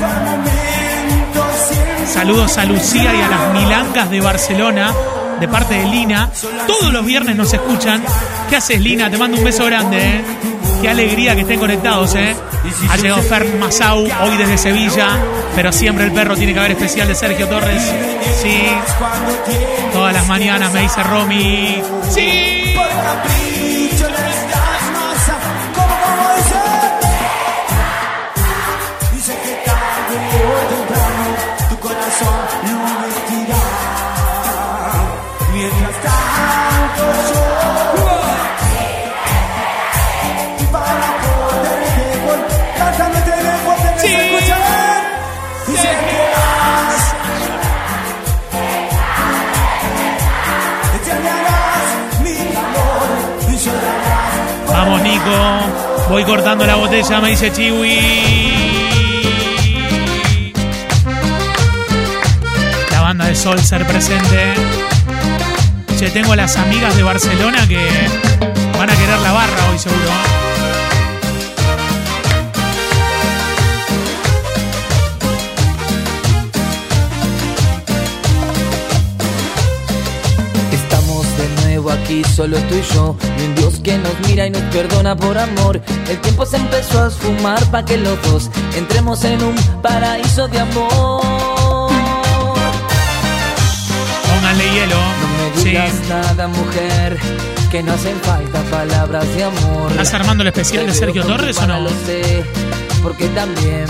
Saludos 2.05 2.57
a 2.57 2.65
Lucía 2.65 3.13
y 3.13 3.21
a 3.21 3.27
las 3.27 3.53
Milancas 3.53 4.09
de 4.09 4.21
Barcelona, 4.21 4.93
de 5.39 5.47
parte 5.47 5.75
de 5.75 5.85
Lina. 5.85 6.29
Todos 6.65 6.91
los 6.91 7.05
viernes 7.05 7.35
nos 7.35 7.53
escuchan. 7.53 8.03
¿Qué 8.49 8.55
haces, 8.55 8.81
Lina? 8.81 9.09
Te 9.09 9.17
mando 9.17 9.37
un 9.37 9.43
beso 9.43 9.65
grande, 9.65 9.97
¿eh? 9.97 10.21
Qué 10.81 10.89
alegría 10.89 11.35
que 11.35 11.41
estén 11.41 11.59
conectados, 11.59 12.15
¿eh? 12.15 12.35
Ha 12.89 12.97
llegado 12.97 13.21
Fer 13.21 13.45
Masau, 13.59 14.03
hoy 14.03 14.37
desde 14.37 14.57
Sevilla, 14.57 15.07
pero 15.55 15.71
siempre 15.71 16.05
el 16.05 16.11
perro 16.11 16.35
tiene 16.35 16.53
que 16.53 16.59
haber 16.59 16.71
especial 16.71 17.07
de 17.07 17.15
Sergio 17.15 17.47
Torres. 17.47 17.83
Sí. 18.41 18.63
Todas 19.93 20.13
las 20.13 20.27
mañanas 20.27 20.71
me 20.73 20.81
dice 20.81 21.03
Romy. 21.03 21.81
Sí. 22.09 22.75
Voy 56.09 56.23
cortando 56.23 56.65
la 56.65 56.75
botella, 56.75 57.19
me 57.19 57.29
dice 57.29 57.51
Chiwi. 57.51 57.99
La 62.91 63.01
banda 63.01 63.25
de 63.25 63.35
Sol 63.35 63.59
ser 63.59 63.85
presente. 63.85 64.53
Che, 65.99 66.09
tengo 66.11 66.35
las 66.35 66.55
amigas 66.57 66.95
de 66.95 67.03
Barcelona 67.03 67.67
que 67.67 67.89
van 68.77 68.89
a 68.89 68.95
querer 68.95 69.19
la 69.19 69.31
barra 69.31 69.69
hoy, 69.71 69.79
seguro. 69.79 70.36
Aquí, 81.91 82.23
solo 82.23 82.57
tú 82.69 82.75
y 82.75 82.93
yo. 82.93 83.15
Y 83.39 83.45
un 83.45 83.55
Dios 83.55 83.79
que 83.83 83.97
nos 83.97 84.19
mira 84.27 84.45
y 84.45 84.49
nos 84.49 84.61
perdona 84.73 85.15
por 85.15 85.37
amor. 85.37 85.81
El 86.09 86.17
tiempo 86.21 86.45
se 86.45 86.57
empezó 86.57 87.03
a 87.03 87.07
esfumar 87.07 87.63
para 87.71 87.85
que 87.85 87.97
los 87.97 88.21
dos 88.23 88.49
entremos 88.75 89.23
en 89.23 89.41
un 89.43 89.55
paraíso 89.81 90.47
de 90.47 90.59
amor. 90.59 91.91
Pónganle 94.29 94.63
hielo. 94.73 94.95
No 94.95 95.27
me 95.55 95.61
Sí. 95.61 95.69
digas 95.69 95.93
nada, 96.09 96.47
mujer, 96.47 97.17
que 97.71 97.81
no 97.83 97.93
hacen 97.93 98.19
falta 98.21 98.61
palabras 98.69 99.25
de 99.35 99.43
amor. 99.43 99.91
¿Estás 99.91 100.13
armando 100.13 100.43
el 100.43 100.47
especial 100.49 100.85
de 100.85 100.93
Sergio 100.93 101.23
Torres 101.25 101.57
o 101.57 101.67
no? 101.67 101.79
Lo 101.81 101.89
sé, 102.05 102.43
porque 103.01 103.27
también 103.29 103.85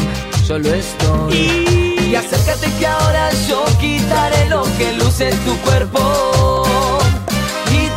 yo 0.47 0.57
lo 0.59 0.73
estoy. 0.73 1.97
Y 2.09 2.15
acércate 2.15 2.71
que 2.79 2.87
ahora 2.87 3.29
yo 3.49 3.65
quitaré 3.81 4.47
lo 4.49 4.63
que 4.77 4.93
luce 4.93 5.29
en 5.29 5.37
tu 5.39 5.57
cuerpo. 5.57 6.56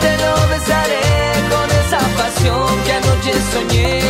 Te 0.02 0.12
lo 0.23 0.35
besaré 0.52 1.07
con 1.52 1.66
esa 1.83 2.00
pasión 2.21 2.69
que 2.85 2.92
anoche 2.92 3.33
soñé. 3.52 4.00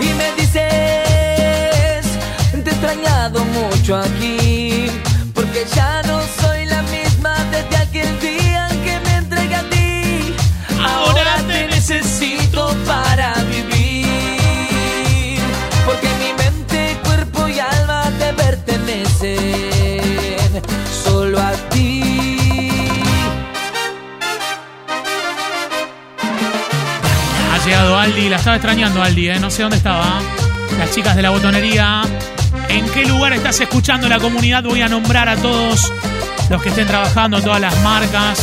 Y 0.00 0.14
me 0.20 0.28
dices, 0.38 2.04
te 2.52 2.70
he 2.70 2.72
extrañado 2.72 3.44
mucho 3.44 3.96
aquí. 3.96 4.90
Porque 5.34 5.64
ya 5.74 6.02
no 6.02 6.20
soy 6.40 6.66
la 6.66 6.82
misma 6.82 7.34
desde 7.50 7.76
aquel 7.76 8.20
día 8.20 8.35
Aldi, 28.06 28.28
la 28.28 28.36
estaba 28.36 28.54
extrañando 28.54 29.02
Aldi, 29.02 29.30
¿eh? 29.30 29.40
no 29.40 29.50
sé 29.50 29.62
dónde 29.62 29.78
estaba. 29.78 30.20
Las 30.78 30.92
chicas 30.92 31.16
de 31.16 31.22
la 31.22 31.30
botonería. 31.30 32.02
¿En 32.68 32.88
qué 32.90 33.04
lugar 33.04 33.32
estás 33.32 33.60
escuchando 33.60 34.08
la 34.08 34.20
comunidad? 34.20 34.62
Voy 34.62 34.80
a 34.80 34.88
nombrar 34.88 35.28
a 35.28 35.34
todos 35.34 35.92
los 36.48 36.62
que 36.62 36.68
estén 36.68 36.86
trabajando, 36.86 37.38
a 37.38 37.40
todas 37.42 37.60
las 37.60 37.76
marcas, 37.82 38.38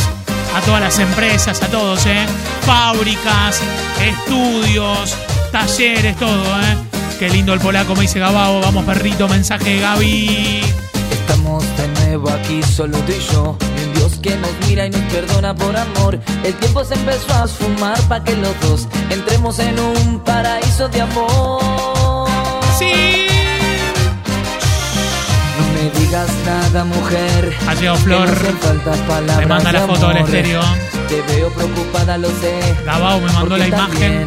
a 0.54 0.60
todas 0.66 0.82
las 0.82 0.98
empresas, 0.98 1.62
a 1.62 1.68
todos, 1.68 2.04
¿eh? 2.04 2.26
Fábricas, 2.66 3.62
estudios, 4.02 5.16
talleres, 5.50 6.14
todo, 6.18 6.60
¿eh? 6.60 6.76
Qué 7.18 7.30
lindo 7.30 7.54
el 7.54 7.60
polaco, 7.60 7.94
me 7.94 8.02
dice 8.02 8.18
Gabao. 8.18 8.60
Vamos, 8.60 8.84
perrito, 8.84 9.28
mensaje 9.30 9.80
Gaby. 9.80 10.60
Estamos 11.10 11.64
de 11.78 11.88
nuevo 11.88 12.28
aquí, 12.28 12.62
solo 12.62 12.98
tú 12.98 13.12
y 13.12 13.32
yo. 13.32 13.56
Que 14.24 14.36
nos 14.36 14.52
mira 14.66 14.86
y 14.86 14.90
nos 14.90 15.02
perdona 15.12 15.54
por 15.54 15.76
amor. 15.76 16.18
El 16.44 16.54
tiempo 16.54 16.82
se 16.82 16.94
empezó 16.94 17.30
a 17.34 17.44
esfumar 17.44 18.00
para 18.08 18.24
que 18.24 18.34
los 18.34 18.58
dos 18.62 18.88
entremos 19.10 19.58
en 19.58 19.78
un 19.78 20.18
paraíso 20.20 20.88
de 20.88 21.02
amor. 21.02 22.30
Sí. 22.78 23.26
No 25.58 25.64
me 25.74 26.00
digas 26.00 26.30
nada, 26.46 26.84
mujer. 26.84 27.54
Ha 27.68 27.74
llegado 27.74 27.98
Flor. 27.98 28.30
no 28.30 29.36
Me 29.36 29.44
manda 29.44 29.72
la 29.72 29.86
foto 29.86 30.08
del 30.08 30.16
estéreo. 30.16 30.62
Te 31.06 31.20
veo 31.34 31.50
preocupada, 31.50 32.16
lo 32.16 32.30
sé. 32.30 32.58
Gabao 32.86 33.20
me 33.20 33.30
mandó 33.30 33.58
la 33.58 33.68
imagen. 33.68 34.24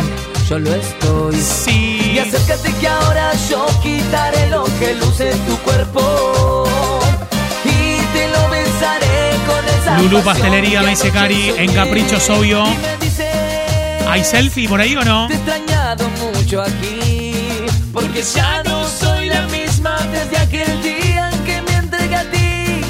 Yo 0.47 0.59
lo 0.59 0.75
estoy. 0.75 1.35
Sí. 1.41 2.11
Y 2.13 2.19
acércate 2.19 2.71
que 2.75 2.87
ahora 2.87 3.31
yo 3.49 3.65
quitaré 3.81 4.47
lo 4.51 4.63
que 4.77 4.93
luce 4.93 5.31
en 5.31 5.39
tu 5.47 5.57
cuerpo. 5.63 6.56
Pasión 9.87 10.23
Pastelería, 10.23 10.81
me 10.81 10.89
dice 10.91 11.11
Cari, 11.11 11.53
en. 11.57 11.73
Caprichos, 11.73 12.29
obvio. 12.29 12.63
¿Hay 14.09 14.23
selfie 14.23 14.67
por 14.67 14.79
ahí 14.81 14.95
o 14.95 15.01
no? 15.03 15.27
Te 15.27 15.33
he 15.33 15.37
extrañado 15.37 16.09
mucho 16.09 16.61
aquí. 16.61 17.31
Porque 17.93 18.21
ya 18.21 18.63
no 18.63 18.87
soy 18.87 19.27
la 19.27 19.41
misma 19.47 19.97
desde 20.11 20.37
aquel 20.37 20.81
día 20.81 21.29
en 21.31 21.43
que 21.43 21.61
me 21.61 21.73
entregué 21.77 22.15
a 22.15 22.31
ti. 22.31 22.81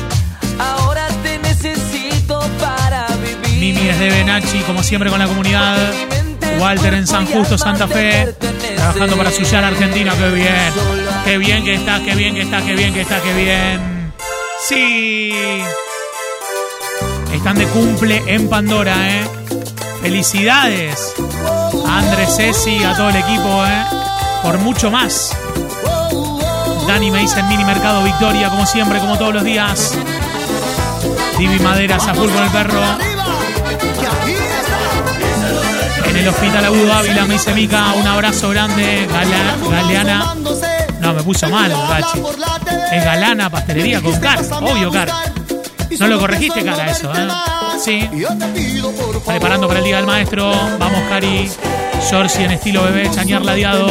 Ahora 0.60 1.08
te 1.24 1.40
necesito 1.40 2.40
para 2.60 3.08
vivir. 3.18 3.60
Mimi 3.60 3.88
desde 3.88 4.10
Benachi, 4.10 4.60
como 4.60 4.84
siempre 4.84 5.10
con 5.10 5.20
la 5.20 5.28
comunidad. 5.28 5.78
Walter 6.60 6.94
en 6.94 7.08
San 7.08 7.26
Justo, 7.26 7.58
Santa 7.58 7.88
Fe. 7.88 8.36
Trabajando 8.76 9.18
para 9.18 9.32
Suyar, 9.32 9.64
Argentina. 9.64 10.14
Qué 10.18 10.30
bien. 10.30 10.74
Qué 11.26 11.38
bien 11.38 11.64
que 11.64 11.74
estás, 11.76 12.02
qué 12.02 12.16
bien 12.16 12.36
que 12.36 12.42
estás, 12.42 12.64
qué 12.64 12.76
bien 12.76 12.94
que 12.94 13.02
estás, 13.02 13.22
qué 13.22 13.34
bien. 13.34 14.14
Sí. 14.68 15.34
Están 17.38 17.58
de 17.58 17.66
cumple 17.68 18.24
en 18.28 18.50
Pandora, 18.50 18.96
¿eh? 19.10 19.24
Felicidades 20.02 21.14
a 21.88 22.00
Andrés 22.00 22.36
Ceci, 22.36 22.84
a 22.84 22.96
todo 22.96 23.10
el 23.10 23.16
equipo, 23.16 23.66
¿eh? 23.66 23.84
Por 24.44 24.58
mucho 24.60 24.92
más. 24.92 25.32
Dani 26.88 27.12
me 27.12 27.20
dice 27.20 27.40
en 27.40 27.48
Mini 27.50 27.64
Mercado 27.64 28.04
Victoria, 28.04 28.50
como 28.50 28.66
siempre, 28.66 29.00
como 29.00 29.18
todos 29.18 29.34
los 29.34 29.44
días. 29.44 29.94
Divi 31.38 31.60
Maderas 31.60 32.08
a 32.08 32.14
con 32.14 32.24
el 32.30 32.50
perro. 32.52 32.82
En 36.06 36.16
el 36.18 36.28
hospital 36.28 36.66
Agudo 36.66 36.94
Ávila 36.94 37.26
me 37.26 37.34
dice 37.36 37.54
Mica, 37.54 37.94
un 37.94 38.08
abrazo 38.08 38.50
grande. 38.50 39.08
Gala- 39.12 39.56
Galeana. 39.70 40.34
No, 41.00 41.14
me 41.14 41.24
puso 41.24 41.48
mal, 41.50 41.72
Gachi. 41.72 42.22
Es 42.92 43.04
Galana 43.06 43.50
Pastelería 43.50 44.02
con 44.02 44.20
Car. 44.20 44.40
Obvio, 44.62 44.92
Car. 44.92 45.10
No 46.00 46.08
lo 46.08 46.20
corregiste, 46.20 46.64
cara, 46.64 46.92
eso, 46.92 47.12
¿eh? 47.14 47.28
Sí. 47.80 48.10
Preparando 49.26 49.68
para 49.68 49.80
el 49.80 49.86
Día 49.86 49.98
del 49.98 50.06
Maestro. 50.06 50.52
Vamos, 50.80 51.00
Cari. 51.10 51.50
Georgie 52.10 52.46
en 52.46 52.52
estilo 52.52 52.84
bebé, 52.84 53.10
chañar 53.12 53.44
ladeado. 53.44 53.88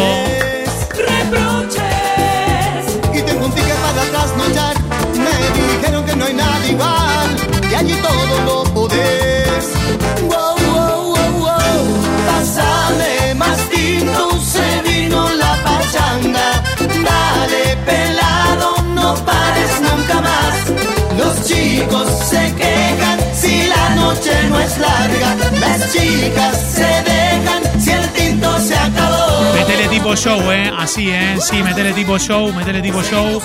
Las 25.60 25.92
chicas 25.92 26.56
se 26.74 26.82
dejan 26.82 27.80
si 27.80 27.90
el 27.90 28.08
tinto 28.10 28.58
se 28.60 28.76
acabó. 28.76 29.52
Metele 29.54 29.88
tipo 29.88 30.14
show, 30.16 30.40
¿eh? 30.50 30.72
Así, 30.78 31.10
¿eh? 31.10 31.36
Sí, 31.40 31.62
metele 31.62 31.92
tipo 31.92 32.18
show, 32.18 32.52
metele 32.52 32.82
tipo 32.82 33.02
show. 33.02 33.40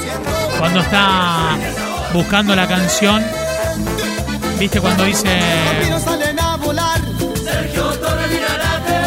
Cuando 0.57 0.81
está 0.81 1.57
buscando 2.13 2.55
la 2.55 2.67
canción. 2.67 3.23
¿Viste 4.59 4.79
cuando 4.79 5.05
dice... 5.05 5.39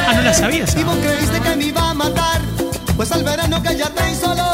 Ah, 0.07 0.13
no 0.15 0.23
la 0.23 0.35
sabías. 0.35 0.75
Y 0.77 0.83
vos 0.85 0.97
creíste 0.97 1.41
que 1.41 1.57
me 1.57 1.65
iba 1.67 1.91
a 1.91 1.95
matar. 1.95 2.41
Pues 2.97 3.13
al 3.13 3.23
verano 3.25 3.63
que 3.63 3.77
ya 3.77 3.89
te 3.91 4.15
solo. 4.15 4.45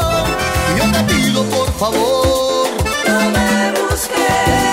Yo 0.77 0.91
te 0.91 1.13
pido 1.13 1.43
por 1.45 1.73
favor. 1.73 2.67
No 3.07 3.19
me 3.31 3.71
busques. 3.81 4.70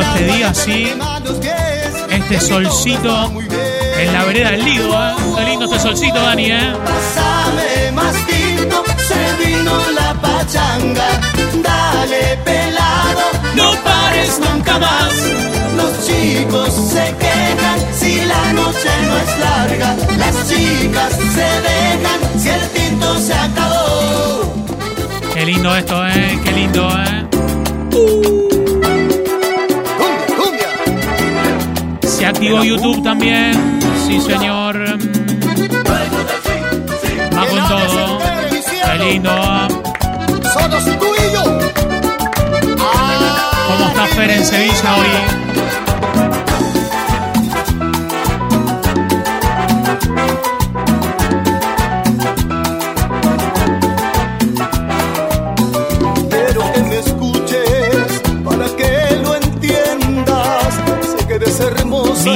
Este 0.00 0.24
día, 0.24 0.54
sí. 0.54 0.92
Este 2.10 2.40
solcito 2.40 3.32
en 3.98 4.12
la 4.12 4.24
vereda 4.24 4.50
del 4.50 4.64
Lido, 4.64 4.92
¿eh? 4.92 5.14
Qué 5.36 5.44
lindo 5.44 5.64
este 5.66 5.80
solcito, 5.80 6.20
Dani, 6.20 6.52
¿eh? 6.52 6.72
Pásame 6.84 7.92
más 7.92 8.14
tinto, 8.26 8.84
se 8.96 9.46
vino 9.46 9.72
la 9.94 10.14
pachanga. 10.14 11.20
Dale 11.62 12.38
pelado, 12.44 13.24
no 13.54 13.72
pares 13.82 14.40
nunca 14.40 14.78
más. 14.78 15.12
Los 15.76 16.06
chicos 16.06 16.72
se 16.72 17.14
quejan 17.18 17.78
si 17.92 18.24
la 18.24 18.52
noche 18.52 18.90
no 19.06 19.16
es 19.18 19.38
larga. 19.38 19.96
Las 20.16 20.48
chicas 20.48 21.12
se 21.34 21.48
dejan 21.68 22.40
si 22.40 22.48
el 22.48 22.68
tinto 22.70 23.18
se 23.18 23.34
acabó. 23.34 24.54
Qué 25.34 25.44
lindo 25.46 25.74
esto, 25.76 26.06
¿eh? 26.06 26.40
Qué 26.44 26.52
lindo, 26.52 26.88
¿eh? 26.88 27.18
Activo 32.26 32.62
YouTube 32.62 33.02
también. 33.02 33.52
Sí, 34.06 34.20
señor. 34.20 34.76
Va 37.34 37.46
con 37.46 37.68
todo. 37.68 38.18
Qué 38.84 39.04
lindo. 39.04 39.30
Solo 40.52 40.78
tú 40.98 41.06
y 41.14 41.32
yo. 41.32 41.44
¿Cómo 43.66 43.88
está 43.88 44.06
Fer 44.14 44.30
en 44.30 44.44
Sevilla 44.44 44.96
hoy? 44.96 45.57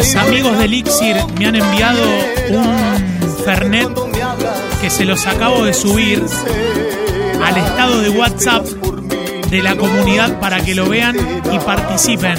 Mis 0.02 0.16
amigos 0.16 0.58
de 0.58 0.64
Elixir 0.64 1.16
me 1.38 1.46
han 1.46 1.54
enviado 1.54 2.02
un 2.50 3.44
Fernet 3.44 3.88
que 4.80 4.90
se 4.90 5.04
los 5.04 5.28
acabo 5.28 5.64
de 5.64 5.72
subir 5.72 6.20
al 7.40 7.56
estado 7.56 8.00
de 8.00 8.10
WhatsApp 8.10 8.66
de 9.48 9.62
la 9.62 9.76
comunidad 9.76 10.40
para 10.40 10.60
que 10.60 10.74
lo 10.74 10.88
vean 10.88 11.16
y 11.52 11.58
participen. 11.60 12.34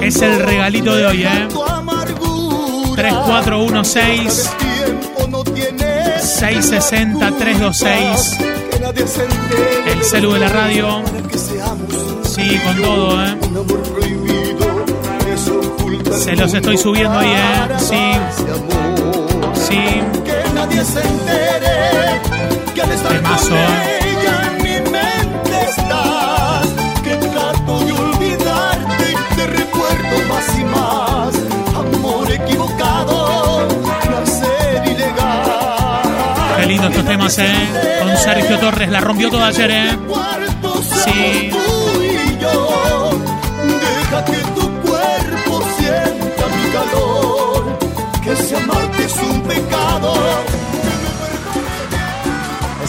Es 0.00 0.22
el 0.22 0.38
regalito 0.38 0.94
de 0.94 1.06
hoy, 1.06 1.24
¿eh? 1.24 1.48
tu 1.50 1.64
amargura. 1.64 2.94
3416 2.94 4.50
Tiempo 4.58 5.26
no 5.28 5.42
tienes 5.42 6.22
660 6.22 7.32
326 7.32 8.38
que 8.70 8.78
nadie 8.78 9.06
se 9.08 9.24
entere 9.24 9.92
El 9.92 10.04
celu 10.04 10.32
de 10.34 10.38
la 10.38 10.48
radio. 10.50 11.02
Sí, 12.22 12.60
con 12.64 12.76
todo, 12.80 13.24
¿eh? 13.24 13.36
Se 16.18 16.36
los 16.36 16.52
estoy 16.54 16.76
subiendo 16.76 17.18
ahí, 17.18 17.30
¿eh? 17.30 17.78
Sí. 17.78 18.12
Sí. 19.54 19.80
Que 20.24 20.54
nadie 20.54 20.84
se 20.84 21.00
entere 21.00 22.20
que 22.74 22.82
al 22.82 22.90
estar 22.92 23.12
Temazo, 23.12 23.48
con 23.48 23.56
ella 23.56 24.42
en 24.46 24.56
mi 24.62 24.90
mente 24.90 25.60
estás. 25.68 26.68
Que 27.02 27.16
trato 27.16 27.78
de 27.84 27.92
olvidarte 27.92 29.04
y 29.12 29.34
te 29.36 29.46
recuerdo 29.46 30.28
más 30.28 30.58
y 30.58 30.64
más. 30.64 31.34
Amor 31.76 32.32
equivocado, 32.32 33.68
placer 34.02 34.82
ilegal. 34.84 36.02
Qué 36.60 36.66
lindo 36.66 36.88
estos 36.88 37.04
temas, 37.04 37.38
¿eh? 37.38 37.54
Con 38.02 38.16
Sergio 38.16 38.58
Torres. 38.58 38.90
La 38.90 39.00
rompió 39.00 39.30
toda 39.30 39.46
ayer, 39.48 39.70
¿eh? 39.70 39.90
Sí. 41.04 41.50
tú 41.50 42.02
y 42.02 42.38
yo. 42.40 43.10
Deja 43.66 44.24
que 44.24 44.36
tu 44.60 44.67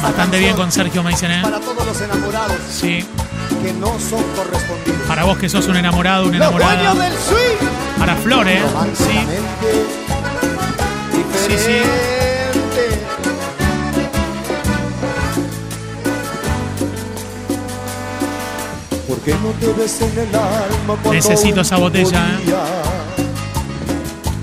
Bastante 0.02 0.40
bien 0.40 0.56
con 0.56 0.72
Sergio, 0.72 1.04
me 1.04 1.12
dicen, 1.12 1.32
¿eh? 1.32 1.40
Para 1.44 1.60
todos 1.60 1.86
los 1.86 2.02
enamorados 2.02 2.58
Sí. 2.72 3.06
que 3.62 3.74
no 3.74 3.88
son 4.00 4.24
correspondidos. 4.36 5.02
Para 5.08 5.24
vos 5.26 5.38
que 5.38 5.50
sos 5.50 5.68
un 5.68 5.76
enamorado, 5.76 6.24
dueños 6.26 6.42
enamorada. 6.42 6.94
del 6.96 7.14
swing. 7.14 7.68
Para 8.00 8.16
Flor, 8.16 8.48
¿eh? 8.48 8.62
Sí. 8.96 9.04
Sí, 11.48 11.58
sí. 11.58 11.72
diferente. 11.74 13.00
¿Por 19.08 19.18
qué 19.20 19.32
no 19.34 19.50
te 19.60 19.74
ves 19.82 20.02
en 20.02 20.20
el 20.20 20.36
alma 20.36 21.12
Necesito 21.12 21.62
esa 21.62 21.78
botella, 21.78 22.20
¿eh? 22.40 22.54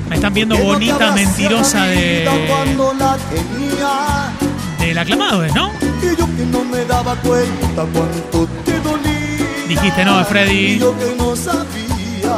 Me 0.08 0.16
están 0.16 0.34
viendo 0.34 0.56
bonita, 0.58 1.12
mentirosa 1.12 1.84
de, 1.86 2.28
del 4.88 4.98
aclamado. 4.98 5.46
¿no? 5.54 5.70
y 6.02 6.16
yo 6.16 6.26
que 6.36 6.44
no 6.50 6.64
me 6.64 6.84
daba 6.84 7.14
cuenta 7.16 7.84
cuánto 7.92 8.48
te 8.64 8.78
dolía. 8.80 9.46
Dijiste 9.68 10.04
no, 10.04 10.20
Y 10.20 10.24
Freddy. 10.24 10.78
yo 10.78 10.96
que 10.98 11.14
no 11.18 11.34
sabía 11.34 12.36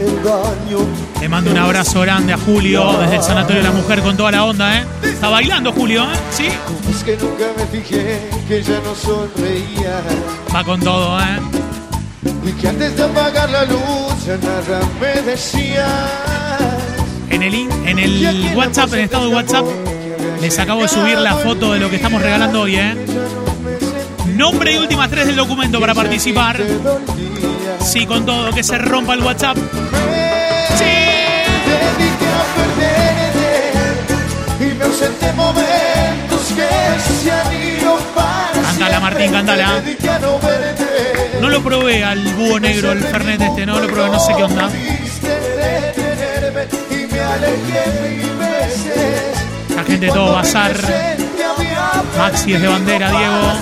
el 0.00 0.22
daño 0.22 0.78
Le 1.20 1.28
mando 1.28 1.50
un 1.50 1.58
abrazo 1.58 2.00
grande 2.02 2.32
a 2.32 2.38
Julio 2.38 2.92
desde 3.00 3.16
el 3.16 3.22
Sanatorio 3.22 3.62
de 3.62 3.68
la 3.68 3.74
Mujer 3.74 4.00
con 4.00 4.16
toda 4.16 4.30
la 4.30 4.44
onda, 4.44 4.78
¿eh? 4.78 4.84
Está 5.02 5.28
bailando 5.28 5.72
Julio, 5.72 6.04
¿eh? 6.04 6.16
Sí. 6.30 6.48
Es 6.90 7.02
que 7.04 7.16
nunca 7.16 7.44
me 7.56 7.66
fijé 7.66 8.20
que 8.46 8.62
ya 8.62 8.80
no 8.84 8.94
sonreía 8.94 10.00
Va 10.54 10.64
con 10.64 10.80
todo, 10.80 11.18
¿eh? 11.20 11.40
y 12.44 12.52
que 12.52 12.68
antes 12.68 12.96
de 12.96 13.02
apagar 13.04 13.50
la 13.50 13.64
luz 13.64 14.24
ya 14.26 14.36
nada 14.38 14.80
me 15.00 15.22
decía. 15.22 15.86
En 17.30 17.42
el, 17.42 17.54
in- 17.54 17.70
en 17.86 17.98
el 17.98 18.52
WhatsApp, 18.56 18.88
en 18.94 18.98
el 19.00 19.04
estado 19.04 19.28
de 19.28 19.34
WhatsApp, 19.34 19.64
les 20.40 20.58
acabo 20.58 20.82
de 20.82 20.88
subir 20.88 21.18
la 21.18 21.34
foto 21.36 21.72
de 21.72 21.80
lo 21.80 21.90
que 21.90 21.96
estamos 21.96 22.22
regalando 22.22 22.62
hoy, 22.62 22.76
¿eh? 22.76 22.94
Nombre 24.26 24.72
y 24.72 24.78
últimas 24.78 25.10
tres 25.10 25.26
del 25.26 25.36
documento 25.36 25.80
para 25.80 25.94
participar. 25.94 26.60
Sí, 27.80 28.06
con 28.06 28.24
todo, 28.24 28.52
que 28.52 28.62
se 28.62 28.78
rompa 28.78 29.14
el 29.14 29.22
WhatsApp. 29.22 29.56
Sí. 30.76 30.84
Cántala, 38.62 39.00
Martín, 39.00 39.32
cántala. 39.32 39.82
No 41.40 41.48
lo 41.48 41.62
probé 41.62 42.04
al 42.04 42.34
búho 42.34 42.60
negro, 42.60 42.92
el 42.92 43.02
Fernet 43.02 43.40
este, 43.40 43.66
no 43.66 43.80
lo 43.80 43.86
probé, 43.88 44.10
no 44.10 44.20
sé 44.20 44.34
qué 44.36 44.42
onda. 44.44 44.70
La 49.78 49.84
gente 49.84 50.06
de 50.06 50.12
todo 50.12 50.32
bazar. 50.32 50.76
Maxi 52.18 52.52
es 52.52 52.60
de 52.60 52.66
bandera, 52.66 53.10
Diego, 53.10 53.52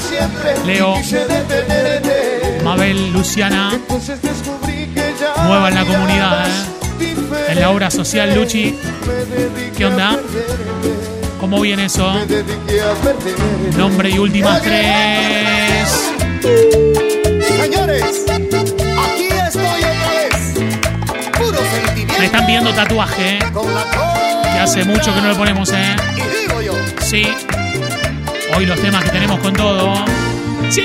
Leo, 0.64 0.94
Mabel, 2.64 3.12
Luciana, 3.12 3.78
nueva 5.44 5.68
en 5.68 5.74
la 5.74 5.84
comunidad, 5.84 6.48
¿eh? 6.48 7.14
En 7.50 7.60
la 7.60 7.68
obra 7.68 7.90
social, 7.90 8.34
Luchi. 8.34 8.78
¿Qué 9.76 9.84
onda? 9.84 10.18
¿Cómo 11.38 11.60
viene 11.60 11.84
eso? 11.84 12.10
Nombre 13.76 14.08
y 14.08 14.18
últimas 14.18 14.62
tres. 14.62 16.12
Señores, 17.46 18.04
aquí 18.26 19.28
estoy 19.46 19.66
otra 19.66 20.08
vez. 20.08 20.54
Puro 21.38 21.58
sentimiento. 21.58 22.18
Me 22.18 22.24
están 22.24 22.46
viendo 22.46 22.72
tatuaje, 22.72 23.36
¿eh? 23.36 23.38
Con 23.52 23.74
la 23.74 23.82
copa 23.82 24.25
Que 24.56 24.62
hace 24.62 24.84
mucho 24.86 25.14
que 25.14 25.20
no 25.20 25.28
lo 25.28 25.36
ponemos, 25.36 25.70
¿eh? 25.74 25.96
Sí. 27.02 27.26
Hoy 28.56 28.64
los 28.64 28.80
temas 28.80 29.04
que 29.04 29.10
tenemos 29.10 29.38
con 29.40 29.52
todo. 29.52 29.94
Sí. 30.70 30.82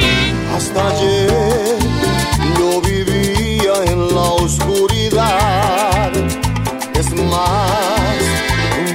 hasta 0.54 0.90
ayer 0.90 1.30
yo 2.60 2.82
vivía 2.82 3.72
en 3.88 4.14
la 4.14 4.22
oscuridad. 4.24 6.12
Es 7.00 7.14
más, 7.14 8.18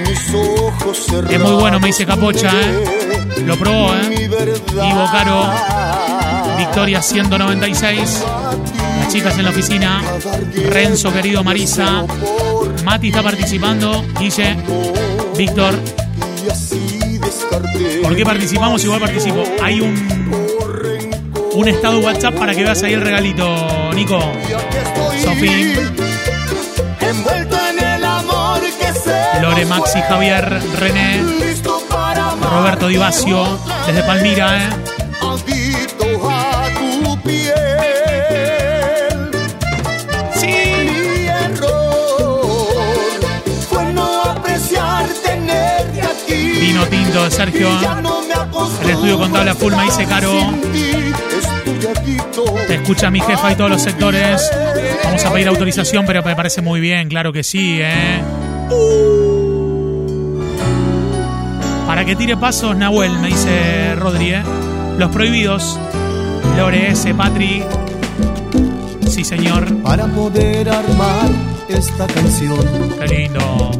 mis 0.07 0.35
ojos 0.35 1.07
cerrados. 1.07 1.33
Es 1.33 1.41
muy 1.41 1.53
bueno, 1.55 1.81
me 1.81 1.87
dice 1.87 2.05
Capocha, 2.05 2.51
¿eh? 2.53 2.85
Lo 3.47 3.57
probó, 3.57 3.95
¿eh? 3.95 4.29
Ivo 4.75 5.09
Caro, 5.11 5.47
Victoria 6.59 7.01
196. 7.01 8.25
Las 9.01 9.09
chicas 9.11 9.39
en 9.39 9.45
la 9.45 9.51
oficina. 9.51 10.03
Renzo, 10.69 11.11
querido 11.15 11.43
Marisa. 11.43 12.05
Mati 12.87 13.09
está 13.09 13.21
participando. 13.21 14.05
Guille, 14.17 14.57
Víctor. 15.37 15.75
¿Por 18.01 18.15
qué 18.15 18.25
participamos? 18.25 18.85
Igual 18.85 19.01
participo. 19.01 19.43
Hay 19.61 19.81
un, 19.81 19.93
un 21.53 21.69
estado 21.69 21.99
WhatsApp 21.99 22.37
para 22.37 22.55
que 22.55 22.63
veas 22.63 22.81
ahí 22.85 22.93
el 22.93 23.01
regalito, 23.01 23.93
Nico. 23.93 24.21
Sofi. 25.21 25.75
Lore, 29.43 29.67
Maxi. 29.67 30.01
Javier, 30.03 30.63
René, 30.79 31.23
Roberto 32.41 32.87
Divacio, 32.87 33.59
desde 33.85 34.05
Palmira, 34.05 34.65
¿eh? 34.65 34.96
De 47.25 47.31
Sergio. 47.31 47.67
¿eh? 47.67 47.87
El 48.83 48.91
estudio 48.91 49.19
contable 49.19 49.51
a 49.51 49.55
full, 49.55 49.75
me 49.75 49.85
dice 49.85 50.05
Caro. 50.05 50.33
adicto 51.97 52.45
Te 52.69 52.75
escucha 52.75 53.11
mi 53.11 53.21
jefa 53.21 53.53
y 53.53 53.57
todos 53.57 53.71
los 53.71 53.83
sectores. 53.83 54.51
Vamos 55.03 55.25
a 55.25 55.33
pedir 55.33 55.49
autorización, 55.49 56.05
pero 56.05 56.23
me 56.23 56.37
parece 56.37 56.61
muy 56.61 56.79
bien, 56.79 57.09
claro 57.09 57.33
que 57.33 57.43
sí, 57.43 57.79
¿eh? 57.81 58.21
Para 61.87 62.05
que 62.05 62.17
tire 62.17 62.37
pasos, 62.37 62.77
Nahuel, 62.77 63.19
me 63.19 63.29
dice 63.29 63.95
Rodri, 63.97 64.35
¿eh? 64.35 64.43
Los 64.99 65.11
prohibidos. 65.11 65.79
Lore 66.59 66.91
S, 66.91 67.15
Patri. 67.15 67.63
Sí, 69.09 69.25
señor. 69.25 69.75
para 69.83 70.07
poder 70.07 70.69
armar 70.69 71.31
esta 71.69 72.07
canción. 72.09 72.61
Qué 73.01 73.07
lindo. 73.07 73.71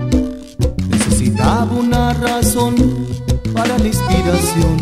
Necesitaba 0.89 1.65
una 1.65 2.15
razón 2.15 3.26
para 3.57 3.79
la 3.79 3.87
inspiración. 3.87 4.77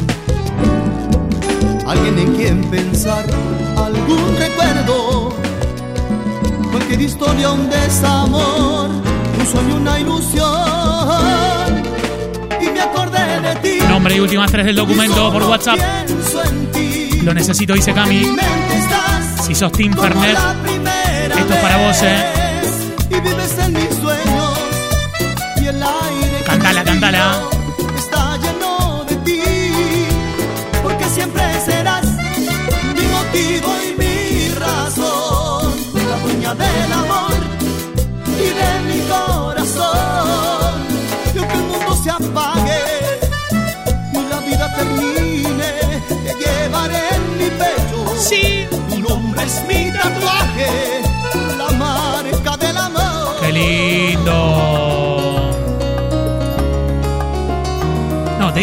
Alguien 1.86 2.18
en 2.18 2.34
quien 2.34 2.70
pensar, 2.70 3.24
algún 3.76 4.36
recuerdo. 4.36 5.32
Cualquier 6.72 7.00
historia, 7.02 7.52
un 7.52 7.70
desamor, 7.70 8.90
un 8.90 9.46
sueño, 9.46 9.76
una 9.76 10.00
ilusión. 10.00 10.50
Y 12.60 12.66
me 12.70 12.80
acordé 12.80 13.40
de 13.40 13.54
ti. 13.56 13.78
Nombre 13.88 14.16
y 14.16 14.20
últimas 14.20 14.50
tres 14.50 14.66
del 14.66 14.76
documento 14.76 15.32
por 15.32 15.44
WhatsApp. 15.44 15.78
Lo 17.22 17.32
necesito, 17.32 17.74
dice 17.74 17.92
Mi 17.92 18.00
Cami. 18.00 18.36
Si 19.42 19.54
sos 19.54 19.70
como 19.70 20.02
Fernet, 20.02 20.36
esto 21.38 21.54
es 21.54 21.60
para 21.60 21.76
vos, 21.86 22.02
eh. 22.02 22.24
Y 23.08 23.20
vives 23.20 23.58
en 23.58 23.72
mis 23.72 23.94
sueños. 23.94 24.58
Y 25.62 25.66
el 25.66 25.82
aire 25.82 26.44
Cantala, 26.44 26.84
cantala. 26.84 27.53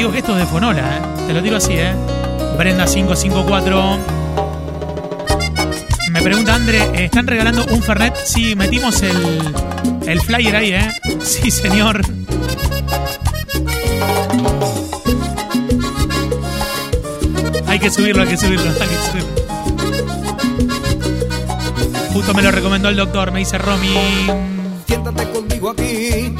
Digo 0.01 0.11
que 0.11 0.17
esto 0.17 0.31
es 0.31 0.39
de 0.39 0.45
Fonola, 0.47 0.97
¿eh? 0.97 1.01
Te 1.27 1.33
lo 1.33 1.43
digo 1.43 1.57
así, 1.57 1.73
¿eh? 1.73 1.93
Brenda 2.57 2.85
554. 2.85 3.99
Me 6.09 6.23
pregunta 6.23 6.55
André, 6.55 6.81
¿eh, 6.95 7.05
¿están 7.05 7.27
regalando 7.27 7.63
un 7.65 7.83
Fernet? 7.83 8.15
Sí, 8.15 8.55
metimos 8.55 8.99
el, 9.03 9.15
el 10.07 10.19
flyer 10.21 10.55
ahí, 10.55 10.71
¿eh? 10.71 10.91
Sí, 11.21 11.51
señor. 11.51 12.01
Hay 17.67 17.77
que 17.77 17.91
subirlo, 17.91 18.23
hay 18.23 18.29
que 18.29 18.37
subirlo, 18.37 18.71
hay 18.71 18.87
que 18.87 18.97
subirlo. 19.11 19.29
Justo 22.11 22.33
me 22.33 22.41
lo 22.41 22.49
recomendó 22.49 22.89
el 22.89 22.95
doctor, 22.95 23.31
me 23.31 23.37
dice 23.37 23.59
Romy. 23.59 23.93
Siéntate 24.87 25.29
conmigo 25.29 25.69
aquí. 25.69 26.35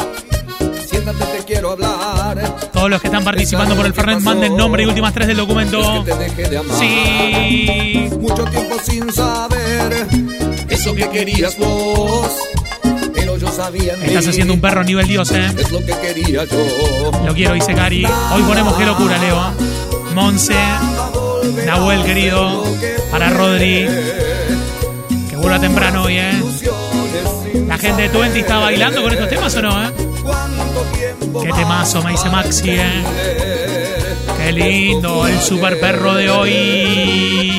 Quiero 1.76 1.88
hablar. 1.88 2.56
Todos 2.74 2.90
los 2.90 3.02
que 3.02 3.08
están 3.08 3.24
participando 3.24 3.76
por 3.76 3.86
el 3.86 3.94
Fernet 3.94 4.20
manden 4.22 4.56
nombre 4.58 4.84
y 4.84 4.86
últimas 4.88 5.14
tres 5.14 5.28
del 5.28 5.38
documento. 5.38 5.80
Es 5.80 6.04
que 6.04 6.12
te 6.12 6.18
dejé 6.18 6.50
de 6.50 6.58
amar. 6.58 6.78
Sí. 6.78 8.10
Mucho 8.20 8.44
tiempo 8.46 8.76
sin 8.84 9.12
saber 9.12 10.08
eso 10.70 10.94
que 10.96 11.10
querías 11.10 11.58
vos. 11.58 12.32
Pero 13.14 13.38
yo 13.38 13.48
sabía 13.52 13.94
en 13.94 14.04
Estás 14.04 14.26
mí, 14.26 14.30
haciendo 14.32 14.54
un 14.54 14.62
perro 14.62 14.84
nivel 14.84 15.08
Dios, 15.08 15.32
¿eh? 15.32 15.48
Es 15.58 15.72
lo 15.72 15.80
que 15.80 15.94
quería 16.00 16.46
yo. 16.46 17.12
Lo 17.26 17.34
quiero, 17.34 17.54
dice 17.54 17.74
Cari. 17.74 18.06
Hoy 18.06 18.42
ponemos 18.44 18.76
qué 18.76 18.86
locura, 18.86 19.18
Leo. 19.18 19.40
Monse, 20.16 20.56
Nahuel, 21.66 22.04
querido. 22.04 22.64
Para 23.12 23.30
Rodri. 23.30 23.88
Que 25.30 25.36
vuelva 25.38 25.60
temprano 25.60 26.04
hoy, 26.04 26.18
¿eh? 26.18 26.44
La 27.68 27.78
gente 27.78 28.04
de 28.04 28.10
Twenty 28.10 28.40
está 28.40 28.58
bailando 28.60 29.02
con 29.02 29.12
estos 29.14 29.30
temas 29.30 29.56
o 29.56 29.62
no, 29.62 29.86
¿eh? 29.86 29.92
Qué 31.40 31.50
temazo, 31.54 32.04
me 32.04 32.12
dice 32.12 32.30
Maxi, 32.30 32.72
¿eh? 32.72 33.04
Qué 34.38 34.52
lindo, 34.52 35.26
el 35.28 35.40
super 35.40 35.80
perro 35.80 36.14
de 36.16 36.30
hoy. 36.30 37.52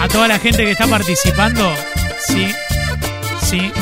A 0.00 0.08
toda 0.08 0.28
la 0.28 0.38
gente 0.38 0.64
que 0.64 0.70
está 0.70 0.86
participando, 0.86 1.70
sí, 2.26 2.46
sí, 3.42 3.72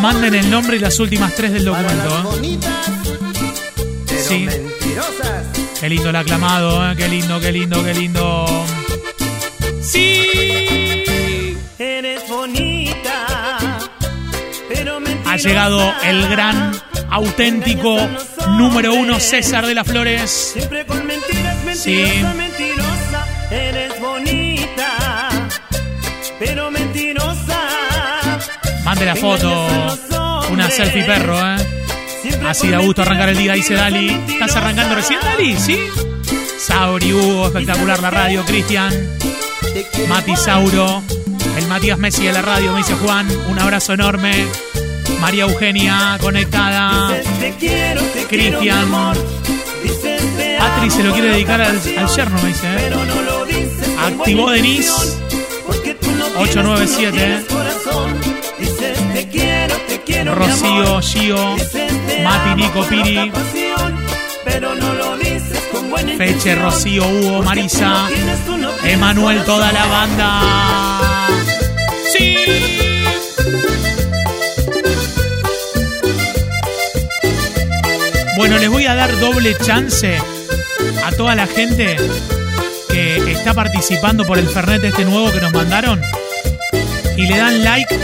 manden 0.00 0.34
el 0.34 0.50
nombre 0.50 0.76
y 0.76 0.80
las 0.80 0.98
últimas 1.00 1.34
tres 1.34 1.52
del 1.52 1.64
documento. 1.64 2.40
¿eh? 2.42 2.58
Sí. 4.28 4.69
Qué 5.80 5.88
lindo 5.88 6.10
el 6.10 6.16
aclamado, 6.16 6.90
¿eh? 6.90 6.94
qué 6.96 7.08
lindo, 7.08 7.40
qué 7.40 7.52
lindo, 7.52 7.82
qué 7.82 7.94
lindo. 7.94 8.46
Sí. 9.82 11.56
Eres 11.78 12.28
bonita, 12.28 13.78
pero 14.68 14.98
Ha 15.24 15.36
llegado 15.36 15.92
el 16.04 16.28
gran, 16.28 16.72
auténtico 17.08 17.96
número 18.58 18.92
uno 18.94 19.18
César 19.20 19.66
de 19.66 19.74
las 19.74 19.86
Flores. 19.86 20.50
Siempre 20.52 20.84
con 20.84 21.06
mentiras, 21.06 21.56
mentirosa, 21.64 21.82
Sí. 21.82 22.36
mentirosa. 22.36 23.26
Eres 23.50 23.98
bonita, 24.00 25.28
pero 26.38 26.70
mentirosa. 26.70 27.58
Mande 28.84 29.06
la 29.06 29.16
foto. 29.16 29.66
Una 30.50 30.68
selfie 30.70 31.04
perro, 31.04 31.38
¿eh? 31.38 31.79
Así 32.46 32.68
da 32.68 32.78
gusto 32.78 33.02
arrancar 33.02 33.28
el 33.28 33.38
día, 33.38 33.52
dice 33.52 33.74
Dali. 33.74 34.08
¿Estás 34.28 34.56
arrancando 34.56 34.94
recién, 34.94 35.20
Dali? 35.20 35.56
¿Sí? 35.56 35.78
Sauri, 36.58 37.12
Hugo, 37.12 37.46
espectacular 37.46 38.00
la 38.00 38.10
radio, 38.10 38.44
Cristian. 38.44 38.92
Mati 40.08 40.36
Sauro, 40.36 41.02
el 41.56 41.66
Matías 41.68 41.98
Messi 41.98 42.24
de 42.24 42.32
la 42.32 42.42
radio, 42.42 42.72
me 42.72 42.78
dice 42.78 42.94
Juan. 42.94 43.28
Un 43.48 43.58
abrazo 43.58 43.92
enorme. 43.92 44.46
María 45.20 45.44
Eugenia, 45.44 46.18
conectada. 46.20 47.14
Cristian. 48.28 48.90
Patri 50.58 50.90
se 50.90 51.02
lo 51.02 51.12
quiere 51.12 51.30
dedicar 51.30 51.60
al, 51.60 51.80
al 51.96 52.08
yerno, 52.08 52.42
me 52.42 52.48
dice. 52.48 52.66
¿eh? 52.66 52.90
Activó 53.98 54.52
tienes, 54.52 55.18
897, 56.38 57.46
Rocío. 60.24 61.00
Gio, 61.00 61.56
Mati, 62.22 62.54
Nico, 62.56 62.84
Piri. 62.84 63.32
Feche, 66.16 66.54
Rocío, 66.54 67.06
Hugo, 67.06 67.42
Marisa, 67.42 68.08
Emanuel, 68.84 69.42
toda 69.44 69.72
la 69.72 69.86
banda. 69.86 70.40
Sí. 72.12 72.36
Bueno, 78.36 78.58
les 78.58 78.68
voy 78.68 78.86
a 78.86 78.94
dar 78.94 79.18
doble 79.18 79.56
chance 79.58 80.18
a 81.04 81.12
toda 81.12 81.34
la 81.34 81.46
gente 81.46 81.96
que 82.88 83.32
está 83.32 83.54
participando 83.54 84.26
por 84.26 84.38
el 84.38 84.48
Fernet 84.48 84.82
este 84.84 85.04
nuevo 85.04 85.30
que 85.30 85.40
nos 85.40 85.52
mandaron 85.52 86.00
y 87.16 87.26
le 87.26 87.36
dan 87.36 87.62
like 87.62 87.98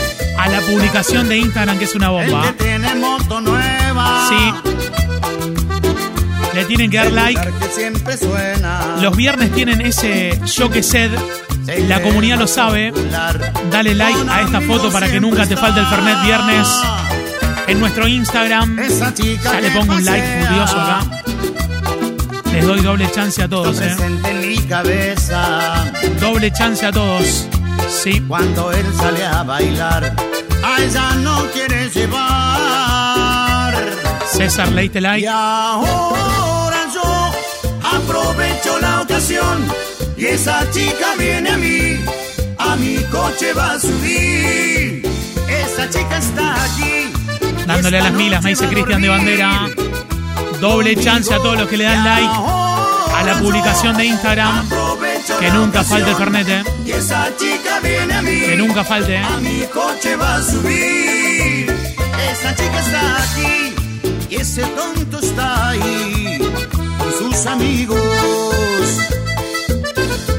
a 0.47 0.49
la 0.49 0.61
publicación 0.61 1.27
de 1.27 1.37
Instagram 1.37 1.77
que 1.77 1.85
es 1.85 1.95
una 1.95 2.09
bomba. 2.09 2.53
tiene 2.57 2.95
moto 2.95 3.41
nueva. 3.41 4.29
Sí. 4.29 4.53
Le 6.53 6.65
tienen 6.65 6.89
que 6.89 6.97
dar 6.97 7.11
like. 7.11 7.39
que 7.59 7.67
siempre 7.69 8.17
suena. 8.17 8.97
Los 9.01 9.15
viernes 9.15 9.51
tienen 9.51 9.81
ese 9.81 10.39
yo 10.45 10.69
que 10.69 10.81
sed. 10.83 11.11
La 11.87 12.01
comunidad 12.01 12.37
lo 12.39 12.47
sabe. 12.47 12.93
Dale 13.69 13.93
like 13.93 14.19
a 14.29 14.41
esta 14.41 14.61
foto 14.61 14.89
para 14.89 15.09
que 15.09 15.19
nunca 15.19 15.45
te 15.45 15.57
falte 15.57 15.81
el 15.81 15.85
Fernet 15.87 16.23
viernes 16.23 16.67
en 17.67 17.79
nuestro 17.79 18.07
Instagram. 18.07 18.77
Ya 19.43 19.61
le 19.61 19.71
pongo 19.71 19.93
un 19.93 20.05
like 20.05 20.45
furioso 20.45 20.79
acá. 20.79 20.99
Les 22.53 22.65
doy 22.65 22.79
doble 22.81 23.11
chance 23.11 23.43
a 23.43 23.49
todos, 23.49 23.81
eh. 23.81 23.95
Doble 26.19 26.51
chance 26.51 26.85
a 26.85 26.91
todos. 26.91 27.47
Sí. 27.89 28.21
cuando 28.27 28.71
él 28.71 28.85
sale 28.97 29.25
a 29.25 29.43
bailar. 29.43 30.36
A 30.67 30.81
ella 30.81 31.15
no 31.15 31.45
quiere 31.53 31.89
llevar. 31.89 33.73
César, 34.25 34.69
leíste 34.73 34.99
Y 34.99 35.25
ahora 35.25 36.79
yo 36.93 37.31
aprovecho 37.95 38.77
la 38.79 39.01
ocasión 39.01 39.65
y 40.17 40.25
esa 40.25 40.69
chica 40.71 41.15
viene 41.17 41.51
a 41.51 41.57
mí, 41.57 41.99
a 42.57 42.75
mi 42.75 42.97
coche 43.05 43.53
va 43.53 43.73
a 43.73 43.79
subir. 43.79 45.03
Esa 45.47 45.89
chica 45.89 46.17
está 46.17 46.63
aquí. 46.65 47.13
Dándole 47.65 47.99
a 47.99 48.03
las 48.03 48.13
milas, 48.13 48.43
me 48.43 48.49
dice 48.49 48.67
Cristian 48.67 49.01
de. 49.01 49.07
Bandera. 49.09 49.69
Doble 50.59 50.95
chance 50.97 51.33
a 51.33 51.37
todos 51.37 51.57
los 51.59 51.69
que 51.69 51.77
le 51.77 51.85
dan 51.85 52.03
like 52.03 52.27
a 53.15 53.23
la 53.23 53.39
publicación 53.39 53.95
de 53.95 54.05
Instagram. 54.05 54.67
Que 55.35 55.51
nunca 55.51 55.83
falte 55.83 56.09
el 56.09 56.15
Fernet, 56.15 56.47
eh. 56.47 56.63
Y 56.85 56.91
esa 56.91 57.29
chica 57.37 57.79
viene 57.81 58.13
a 58.13 58.21
mí. 58.21 58.39
Que 58.39 58.55
nunca 58.55 58.83
falte, 58.83 59.15
eh. 59.15 59.23
A 59.23 59.37
mi 59.37 59.63
coche 59.73 60.15
va 60.15 60.37
a 60.37 60.41
subir. 60.41 61.69
Esa 62.31 62.55
chica 62.55 62.79
está 62.79 63.23
aquí. 63.23 63.75
Y 64.29 64.35
ese 64.37 64.63
tonto 64.63 65.19
está 65.19 65.69
ahí. 65.69 66.39
Con 66.71 67.13
sus 67.13 67.45
amigos. 67.45 68.01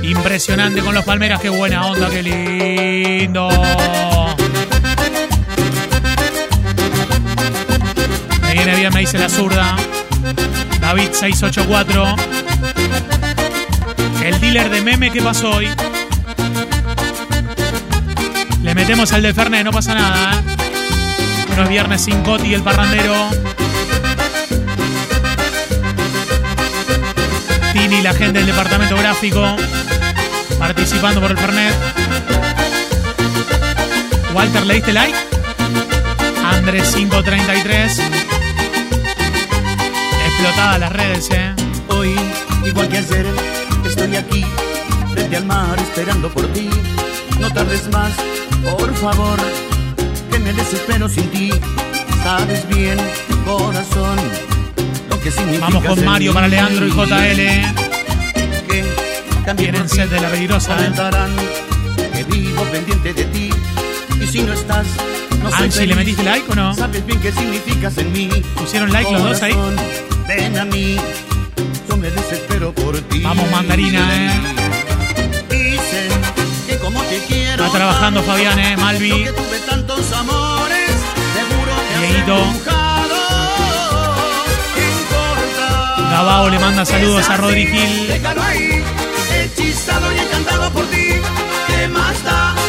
Impresionante 0.03 0.81
con 0.81 0.94
los 0.94 1.05
palmeras, 1.05 1.40
qué 1.40 1.51
buena 1.51 1.87
onda, 1.87 2.09
qué 2.09 2.22
lindo. 2.22 3.48
Me 8.40 8.53
viene 8.55 8.74
bien, 8.74 8.94
me 8.94 9.01
dice 9.01 9.18
la 9.18 9.29
zurda. 9.29 9.77
David 10.81 11.11
684. 11.12 12.38
El 14.29 14.38
dealer 14.41 14.69
de 14.69 14.83
meme, 14.83 15.11
¿qué 15.11 15.23
pasó 15.23 15.49
hoy? 15.49 15.71
Le 18.62 18.75
metemos 18.75 19.11
al 19.14 19.23
de 19.23 19.33
Fernet, 19.33 19.64
no 19.64 19.71
pasa 19.71 19.95
nada, 19.95 20.35
¿eh? 20.35 20.43
No 21.57 21.62
es 21.62 21.69
viernes 21.71 22.05
sin 22.05 22.23
Coti, 22.23 22.53
el 22.53 22.62
parrandero. 22.62 23.31
Tini, 27.73 28.03
la 28.03 28.12
gente 28.12 28.41
del 28.41 28.47
departamento 28.47 28.99
gráfico, 28.99 29.57
participando 30.59 31.23
por 31.23 31.31
el 31.31 31.38
Fernet. 31.38 31.75
Walter, 34.35 34.67
¿le 34.67 34.75
diste 34.75 34.93
like? 34.93 35.17
Andrés 36.45 36.95
533. 36.95 38.03
Explotada 40.27 40.79
las 40.79 40.93
redes, 40.93 41.31
¿eh? 41.31 41.55
Hoy, 41.88 42.14
igual 42.67 42.88
que 42.91 42.99
ayer, 42.99 43.27
estoy 43.85 44.17
aquí, 44.17 44.45
frente 45.12 45.37
al 45.37 45.47
mar, 45.47 45.79
esperando 45.79 46.29
por 46.31 46.47
ti. 46.53 46.69
No 47.41 47.53
tardes 47.53 47.88
más, 47.91 48.12
por 48.64 48.95
favor, 48.97 49.38
que 50.31 50.38
me 50.38 50.53
desespero 50.53 51.09
sin 51.09 51.29
ti. 51.31 51.51
Sabes 52.23 52.69
bien, 52.69 52.99
corazón, 53.45 54.19
lo 55.09 55.21
que 55.21 55.31
significa. 55.31 55.67
Vamos 55.67 55.85
con 55.85 56.05
Mario 56.05 56.35
para 56.35 56.49
Leandro 56.49 56.87
y. 56.87 56.91
JL. 56.91 57.88
Que 58.69 58.85
también 59.45 59.73
Tienen 59.73 59.88
sed 59.88 60.09
de 60.11 60.21
la 60.21 60.29
peligrosa, 60.29 60.73
¿eh? 60.73 60.77
comentarán 60.77 61.31
que 62.12 62.25
vivo 62.25 62.62
pendiente 62.64 63.14
de 63.14 63.25
ti. 63.25 63.51
Y 64.21 64.27
si 64.27 64.43
no 64.43 64.53
estás, 64.53 64.87
no 65.43 65.51
soy 65.51 65.64
Angie, 65.67 65.87
¿le 65.87 65.95
metiste 65.95 66.23
like 66.23 66.51
o 66.51 66.55
no? 66.55 66.75
Sabes 66.75 67.07
bien 67.07 67.21
qué 67.21 67.33
significas 67.33 67.97
en 67.99 68.12
mí. 68.12 68.29
¿Pusieron 68.57 68.93
like 68.93 69.11
los 69.12 69.23
dos 69.23 69.43
ahí? 69.43 69.55
Ven 70.27 70.59
a 70.59 70.64
mí, 70.64 70.99
me 72.11 72.23
desespero 72.23 72.73
por 72.73 72.99
ti. 73.03 73.21
Vamos, 73.23 73.51
mandarina, 73.51 74.01
eh. 74.14 74.31
Dicen 75.51 76.11
que 76.66 76.79
como 76.79 77.01
te 77.03 77.18
quiero. 77.27 77.64
Está 77.64 77.77
trabajando 77.77 78.23
Fabián, 78.23 78.59
eh, 78.59 78.77
Malvi. 78.77 79.09
yo 79.09 79.16
que 79.16 79.33
tuve 79.33 79.59
tantos 79.68 80.12
amores, 80.12 80.90
seguro 81.35 81.73
que. 81.88 82.68
Gabao 86.11 86.49
le 86.49 86.59
manda 86.59 86.85
saludos 86.85 87.29
a 87.29 87.37
Rodri 87.37 87.66
Gil. 87.66 88.09
Déjalo 88.09 88.42
ahí, 88.42 88.83
hechizado 89.35 90.12
y 90.12 90.18
encantado 90.18 90.71
por 90.73 90.87
ti. 90.87 91.09
¿Qué 91.66 91.88
más 91.88 92.25
da? 92.25 92.68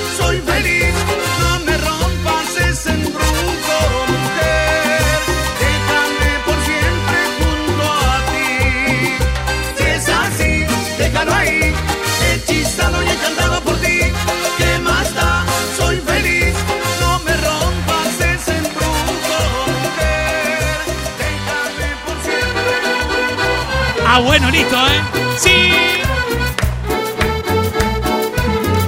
Ah, 24.12 24.20
bueno, 24.20 24.50
listo, 24.50 24.76
¿eh? 24.76 25.02
Sí. 25.38 25.52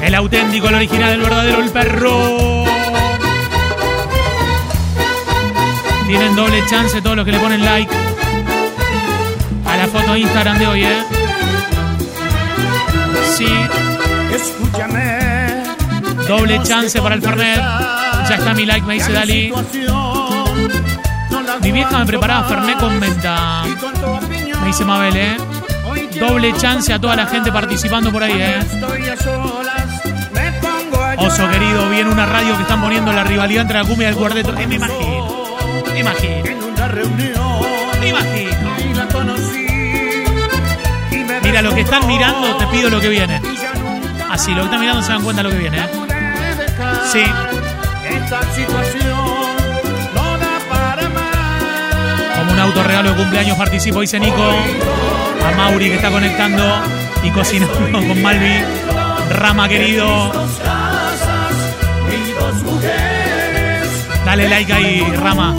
El 0.01 0.15
auténtico, 0.15 0.67
el 0.69 0.75
original, 0.75 1.12
el 1.13 1.21
verdadero, 1.21 1.62
el 1.62 1.69
perro. 1.69 2.65
Tienen 6.07 6.36
doble 6.36 6.65
chance 6.67 6.99
todos 7.03 7.15
los 7.15 7.23
que 7.23 7.31
le 7.31 7.39
ponen 7.39 7.63
like 7.63 7.93
a 9.65 9.77
la 9.77 9.88
foto 9.88 10.13
de 10.13 10.19
Instagram 10.21 10.57
de 10.57 10.67
hoy, 10.67 10.84
¿eh? 10.86 11.03
Sí, 13.38 13.47
Escúchame. 14.34 15.63
doble 16.27 16.62
chance 16.63 16.99
para 16.99 17.13
el 17.15 17.21
Fernet. 17.21 17.57
Ya 18.27 18.36
está 18.38 18.53
mi 18.55 18.65
like, 18.65 18.86
me 18.88 18.95
dice 18.95 19.12
Dali. 19.13 19.53
Mi 21.62 21.71
vieja 21.71 21.99
me 21.99 22.05
preparaba 22.07 22.47
Fernet 22.47 22.79
con 22.79 22.99
menta. 22.99 23.63
Me 24.62 24.67
dice 24.67 24.86
Mabel, 24.86 25.15
¿eh? 25.17 25.38
Doble 26.19 26.54
chance 26.58 26.93
a 26.93 27.00
toda 27.00 27.15
la 27.15 27.26
gente 27.26 27.52
participando 27.52 28.12
por 28.12 28.24
ahí, 28.24 28.34
¿eh? 28.38 28.60
Oso 31.17 31.50
querido, 31.50 31.89
viene 31.89 32.10
una 32.10 32.26
radio 32.26 32.56
que 32.56 32.63
están 32.63 32.82
poniendo 32.82 33.12
la 33.12 33.24
rivalidad 33.24 33.63
entre 33.63 33.80
la 33.80 33.86
cumbia 33.86 34.08
y 34.08 34.12
el 34.12 34.17
cuarteto. 34.17 34.58
Eh, 34.58 34.67
me 34.67 34.76
imagino, 34.76 35.45
me 35.93 36.00
imagino, 36.00 36.45
En 36.45 36.63
una 36.63 36.88
reunión 36.88 37.62
me 38.00 38.10
imagino. 38.10 38.52
Mira, 41.43 41.62
lo 41.62 41.74
que 41.74 41.82
están 41.82 42.08
mirando, 42.08 42.56
te 42.58 42.67
pido 42.67 42.89
lo 42.89 43.00
que 43.00 43.10
viene. 43.10 43.41
Así, 44.30 44.52
lo 44.52 44.62
que 44.62 44.65
están 44.65 44.80
mirando 44.80 45.02
se 45.02 45.12
dan 45.12 45.24
cuenta 45.24 45.43
de 45.43 45.50
lo 45.50 45.56
que 45.56 45.60
viene, 45.60 45.80
¿eh? 45.80 45.89
Sí. 47.12 47.24
Esta 48.10 48.41
situación 48.54 49.00
autorregalo 52.62 53.10
de 53.12 53.15
cumpleaños 53.15 53.58
participo, 53.58 54.02
dice 54.02 54.19
Nico. 54.19 54.50
A 55.45 55.52
Mauri 55.56 55.89
que 55.89 55.95
está 55.95 56.10
conectando 56.10 56.63
y 57.24 57.32
cocinando 57.32 57.74
con 58.08 58.21
Malvi. 58.21 58.63
Rama 59.30 59.69
querido, 59.69 60.32
dale 64.26 64.50
like 64.50 64.74
ahí, 64.74 65.02
Rama. 65.15 65.56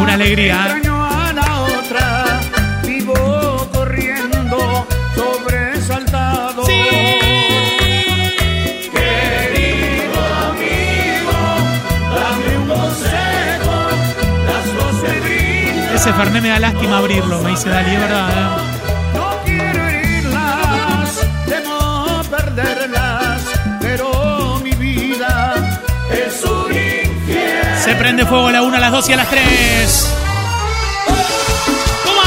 Una 0.00 0.14
alegría, 0.14 0.80
¿eh? 0.82 0.87
Ese 16.08 16.16
Fernet 16.16 16.42
me 16.42 16.48
da 16.48 16.58
lástima 16.58 16.96
abrirlo, 16.96 17.42
me 17.42 17.50
dice 17.50 17.68
Dali, 17.68 17.94
es 17.94 18.00
verdad, 18.00 18.30
¿eh? 18.30 18.46
No 19.12 19.40
quiero 19.44 19.88
herirlas, 19.88 21.26
temo 21.46 22.22
perderlas, 22.30 23.42
pero 23.78 24.58
mi 24.64 24.70
vida 24.70 25.54
es 26.10 26.42
un 26.44 26.72
infierno. 26.72 27.84
Se 27.84 27.94
prende 27.96 28.24
fuego 28.24 28.48
a 28.48 28.52
la 28.52 28.62
1, 28.62 28.74
a 28.74 28.80
las 28.80 28.90
2 28.90 29.08
y 29.10 29.12
a 29.12 29.16
las 29.18 29.28
3. 29.28 30.14
Toma. 32.04 32.22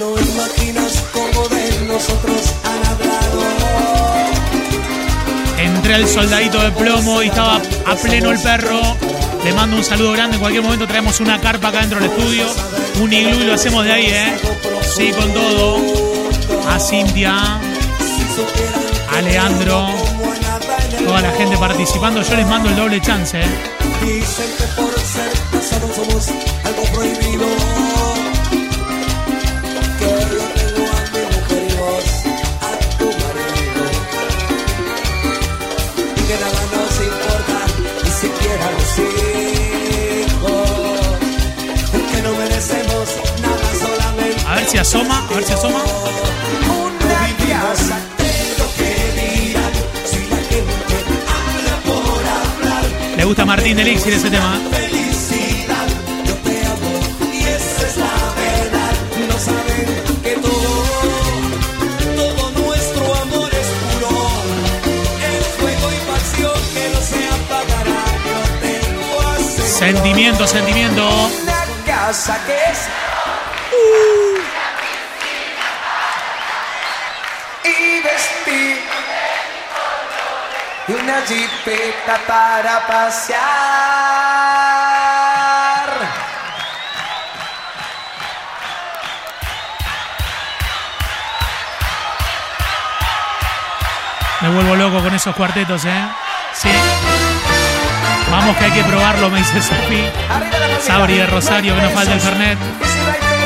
No 0.00 0.18
imaginas 0.18 1.04
cómo 1.12 1.48
de 1.48 1.86
nosotros 1.86 2.41
Al 5.92 6.08
soldadito 6.08 6.58
de 6.58 6.72
plomo 6.72 7.22
y 7.22 7.26
estaba 7.26 7.56
a 7.56 7.94
pleno 7.96 8.30
el 8.30 8.40
perro. 8.40 8.80
Le 9.44 9.52
mando 9.52 9.76
un 9.76 9.84
saludo 9.84 10.12
grande. 10.12 10.36
En 10.36 10.40
cualquier 10.40 10.62
momento 10.62 10.86
traemos 10.86 11.20
una 11.20 11.38
carpa 11.38 11.68
acá 11.68 11.80
dentro 11.80 12.00
del 12.00 12.08
estudio. 12.08 12.46
Un 12.98 13.12
iglú 13.12 13.40
y 13.42 13.44
lo 13.44 13.52
hacemos 13.52 13.84
de 13.84 13.92
ahí, 13.92 14.06
¿eh? 14.06 14.38
Sí, 14.96 15.12
con 15.12 15.30
todo. 15.34 15.76
A 16.66 16.80
Cintia, 16.80 17.60
a 19.10 19.20
Leandro, 19.20 19.90
toda 21.04 21.20
la 21.20 21.32
gente 21.32 21.58
participando. 21.58 22.22
Yo 22.22 22.36
les 22.36 22.46
mando 22.46 22.70
el 22.70 22.76
doble 22.76 22.98
chance, 23.00 23.38
¿eh? 23.38 23.44
Dicen 24.02 24.46
que 24.56 24.64
por 24.80 24.98
ser 24.98 25.30
somos 25.94 26.28
algo 26.64 26.82
prohibido. 26.94 27.91
Yo 54.04 54.18
tengo 68.60 69.20
a 69.20 69.38
Sentimiento, 69.78 70.46
sentimiento. 70.48 71.08
Una 71.42 71.64
casa 71.86 72.40
que 72.44 72.61
una 81.12 81.26
jipeta 81.26 82.18
para 82.26 82.86
pasear. 82.86 83.42
Me 94.40 94.48
vuelvo 94.48 94.74
loco 94.74 95.02
con 95.02 95.14
esos 95.14 95.34
cuartetos, 95.36 95.84
¿eh? 95.84 96.04
Sí. 96.54 96.70
Vamos 98.30 98.56
que 98.56 98.64
hay 98.64 98.70
que 98.72 98.84
probarlo, 98.84 99.30
me 99.30 99.38
dice 99.38 99.60
Sofi. 99.62 100.08
Sabri 100.80 101.18
de 101.18 101.26
Rosario, 101.26 101.76
que 101.76 101.82
nos 101.82 101.92
falta 101.92 102.14
el 102.14 102.20
Fernet. 102.20 102.58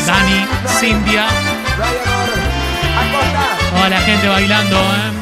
Dani, 0.06 0.46
Cintia, 0.78 1.26
toda 3.70 3.88
la 3.88 4.00
gente 4.00 4.28
bailando, 4.28 4.78
¿eh? 4.78 5.15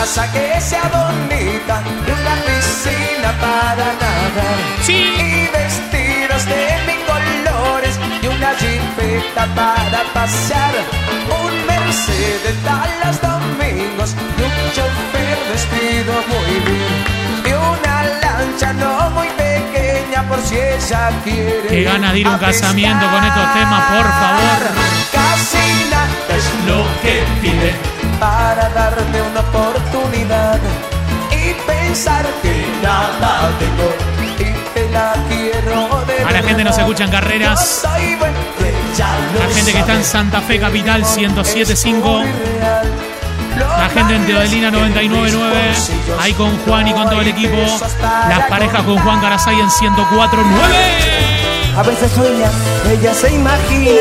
Casa 0.00 0.32
que 0.32 0.58
sea 0.62 0.84
bonita 0.84 1.82
una 2.16 2.34
piscina 2.46 3.30
para 3.38 3.86
nadar. 4.00 4.56
Sí. 4.80 4.94
Y 4.94 5.46
vestidos 5.52 6.46
de 6.46 6.62
mil 6.86 7.04
colores 7.04 8.00
y 8.22 8.26
una 8.26 8.50
jipeta 8.54 9.44
para 9.54 10.02
pasear. 10.14 10.72
Un 11.44 11.66
Mercedes 11.66 12.56
a 12.66 12.88
los 13.04 13.20
domingos 13.20 14.16
y 14.38 14.42
un 14.42 14.72
chofer 14.72 15.38
vestido 15.52 16.14
muy 16.32 16.52
bien. 16.64 17.04
Y 17.44 17.52
una 17.52 18.04
lancha 18.22 18.72
no 18.72 19.10
muy 19.10 19.28
pequeña 19.36 20.26
por 20.26 20.40
si 20.40 20.56
ella 20.56 21.10
quiere. 21.24 21.68
Qué 21.68 21.82
ganas 21.82 22.14
de 22.14 22.20
ir 22.20 22.26
a 22.26 22.30
un 22.30 22.38
pescar. 22.38 22.54
casamiento 22.54 23.06
con 23.10 23.22
estos 23.22 23.52
temas, 23.52 23.90
pensar 32.00 32.26
que 32.40 32.66
nada 32.82 33.50
tengo 33.58 33.92
y 34.22 34.74
te 34.74 34.90
la 34.90 35.12
quiero 35.28 36.02
de 36.06 36.24
A 36.24 36.30
la 36.30 36.42
gente 36.42 36.64
nos 36.64 36.78
escucha 36.78 37.04
en 37.04 37.10
carreras. 37.10 37.82
La 37.84 39.54
gente 39.54 39.72
que 39.72 39.78
está 39.78 39.94
en. 39.94 40.04
Santa 40.04 40.40
Fe 40.40 40.58
Capital 40.58 41.02
Es 41.02 41.18
107.5. 41.18 42.02
muy 42.02 42.24
real. 42.58 42.90
La 43.58 43.88
gente 43.90 44.16
en 44.16 44.26
Teodelina 44.26 44.70
99.9. 44.70 46.18
Ahí 46.18 46.32
con 46.32 46.56
Juan 46.60 46.88
y 46.88 46.94
con 46.94 47.10
todo 47.10 47.20
el 47.20 47.28
equipo. 47.28 47.58
Las 48.00 48.48
parejas 48.48 48.82
con 48.82 48.98
Juan 48.98 49.20
Garazay 49.20 49.60
en 49.60 49.68
104.9. 49.68 50.46
A 51.76 51.82
veces 51.82 52.10
sueña, 52.12 52.50
ella 52.90 53.14
se 53.14 53.32
imagina 53.32 53.92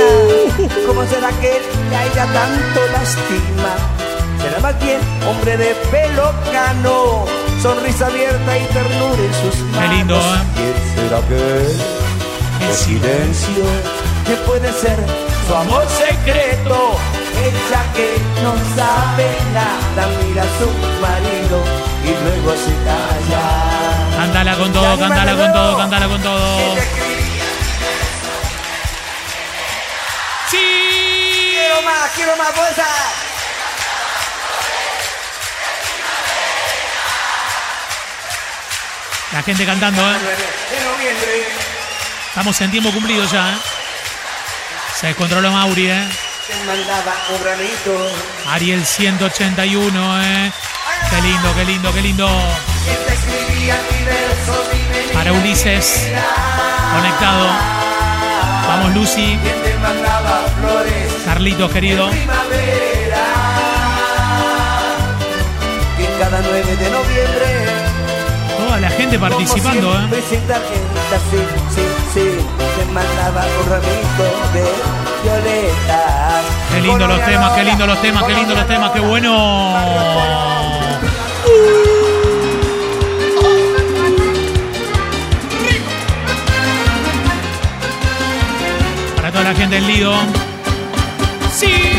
cómo 0.88 1.06
será 1.06 1.30
que 1.42 1.62
a 1.96 2.06
ella 2.06 2.26
tanto 2.34 2.88
lastima. 2.94 4.00
Será 4.42 4.60
más 4.60 4.80
bien 4.84 5.00
hombre 5.28 5.58
de 5.58 5.76
pelo 5.92 6.34
cano, 6.52 7.26
sonrisa 7.62 8.08
abierta 8.08 8.58
y 8.58 8.66
ternura 8.68 9.22
en 9.24 9.34
sus 9.34 9.60
manos. 9.62 9.90
Qué 9.90 9.96
lindo, 9.96 10.16
¿eh? 10.16 10.22
¿Quién 10.56 10.76
será 10.96 11.22
que 11.28 12.66
el 12.66 12.74
silencio 12.74 13.66
que 14.26 14.36
puede 14.48 14.72
ser 14.74 14.98
su 15.48 15.56
amor 15.56 15.86
secreto? 15.90 16.98
Ella 17.42 17.84
que 17.94 18.18
no 18.44 18.54
sabe 18.76 19.28
nada 19.54 20.08
mira 20.22 20.44
a 20.44 20.46
su 20.60 20.68
marido 21.02 21.64
y 22.04 22.12
luego 22.24 22.52
se 22.58 22.74
calla. 22.86 23.44
Cántala 24.18 24.56
con 24.58 24.74
todo, 24.74 25.00
cántala 25.00 25.36
con 25.36 25.54
todo, 25.54 25.78
cántala 25.78 26.08
con 26.08 26.22
todo. 26.22 26.76
Sí. 30.50 30.58
Quiero 31.54 31.82
más, 31.84 32.10
quiero 32.16 32.36
más 32.38 32.50
fuerza. 32.50 32.86
La 39.32 39.44
gente 39.44 39.66
cantando, 39.66 40.02
¿eh? 40.02 40.16
Estamos 42.30 42.60
en 42.62 42.72
tiempo 42.72 42.92
cumplido 42.92 43.24
ya, 43.26 43.52
¿eh? 43.54 43.58
Se 44.96 45.08
descontroló 45.08 45.52
Mauri, 45.52 45.90
¿eh? 45.90 46.08
Ariel 48.48 48.86
181, 48.86 50.24
¿eh? 50.24 50.52
Qué 51.10 51.22
lindo, 51.22 51.56
qué 51.56 51.66
lindo, 51.66 51.94
qué 51.94 52.02
lindo. 52.02 52.28
Que 52.86 52.96
te 52.96 53.14
escribía 53.14 53.80
mi 53.92 54.06
verso, 54.06 54.70
mi 54.74 54.98
venida, 54.98 55.14
Para 55.14 55.34
Ulises, 55.34 56.08
conectado. 56.96 57.50
Vamos, 58.68 58.96
Lucy. 58.96 59.40
Carlitos, 61.26 61.72
querido. 61.72 62.10
Cada 66.20 66.42
9 66.42 66.76
de 66.76 66.90
noviembre. 66.90 67.59
Toda 68.70 68.82
la 68.82 68.90
gente 68.92 69.18
participando, 69.18 69.92
¿eh? 69.96 70.08
Qué 76.72 76.82
lindo 76.82 77.08
los 77.08 77.26
temas, 77.26 77.52
qué 77.54 77.64
lindo 77.64 77.88
los 77.88 78.00
temas, 78.00 78.24
qué 78.26 78.34
lindo 78.36 78.54
los 78.54 78.68
temas, 78.68 78.92
qué 78.92 79.00
bueno. 79.00 79.74
Para 89.16 89.32
toda 89.32 89.44
la 89.46 89.56
gente 89.56 89.76
del 89.78 89.88
Lido. 89.88 90.14
Sí. 91.52 91.99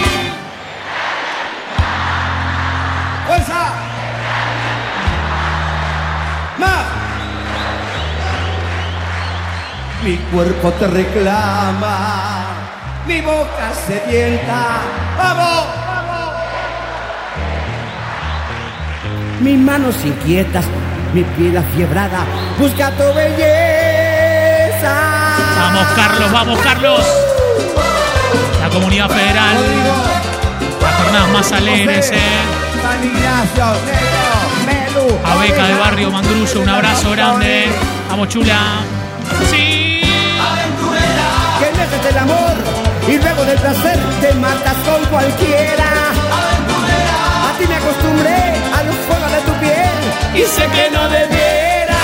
Mi 10.02 10.16
cuerpo 10.32 10.72
te 10.72 10.86
reclama, 10.86 12.44
mi 13.06 13.20
boca 13.20 13.70
sedienta. 13.86 14.80
¡Vamos! 15.18 15.66
Mis 19.40 19.58
manos 19.58 19.94
inquietas, 20.02 20.64
mi 21.12 21.22
piel 21.22 21.58
afiebrada, 21.58 22.24
busca 22.58 22.90
tu 22.92 23.02
belleza. 23.14 24.94
Vamos, 25.56 25.86
Carlos, 25.94 26.32
vamos, 26.32 26.58
Carlos. 26.60 27.06
La 28.62 28.70
comunidad 28.70 29.10
federal. 29.10 29.56
Las 30.80 30.94
jornadas 30.94 31.28
más 31.28 31.52
alegres, 31.52 32.10
¿eh? 32.10 32.20
San 32.82 33.04
Ignacio, 33.04 33.64
Negro, 34.64 35.04
Melu. 35.44 35.68
De 35.68 35.78
Barrio 35.78 36.10
Mandrullo, 36.10 36.60
un 36.62 36.68
abrazo 36.70 37.10
grande. 37.10 37.66
Vamos, 38.08 38.28
chula. 38.28 38.99
Sí. 41.80 41.86
Que 41.86 41.96
dejes 41.96 42.12
el 42.12 42.18
amor 42.18 42.54
y 43.08 43.18
luego 43.18 43.44
del 43.44 43.58
placer 43.58 43.98
te 44.20 44.34
matas 44.34 44.74
con 44.84 45.04
cualquiera. 45.06 45.84
A 47.48 47.58
ti 47.58 47.66
me 47.66 47.76
acostumbré 47.76 48.54
a 48.76 48.82
los 48.84 48.96
fuegos 49.06 49.32
de 49.32 49.40
tu 49.40 49.52
piel 49.60 49.98
y 50.34 50.42
sé 50.46 50.66
que 50.68 50.90
no 50.90 51.08
debiera. 51.08 51.96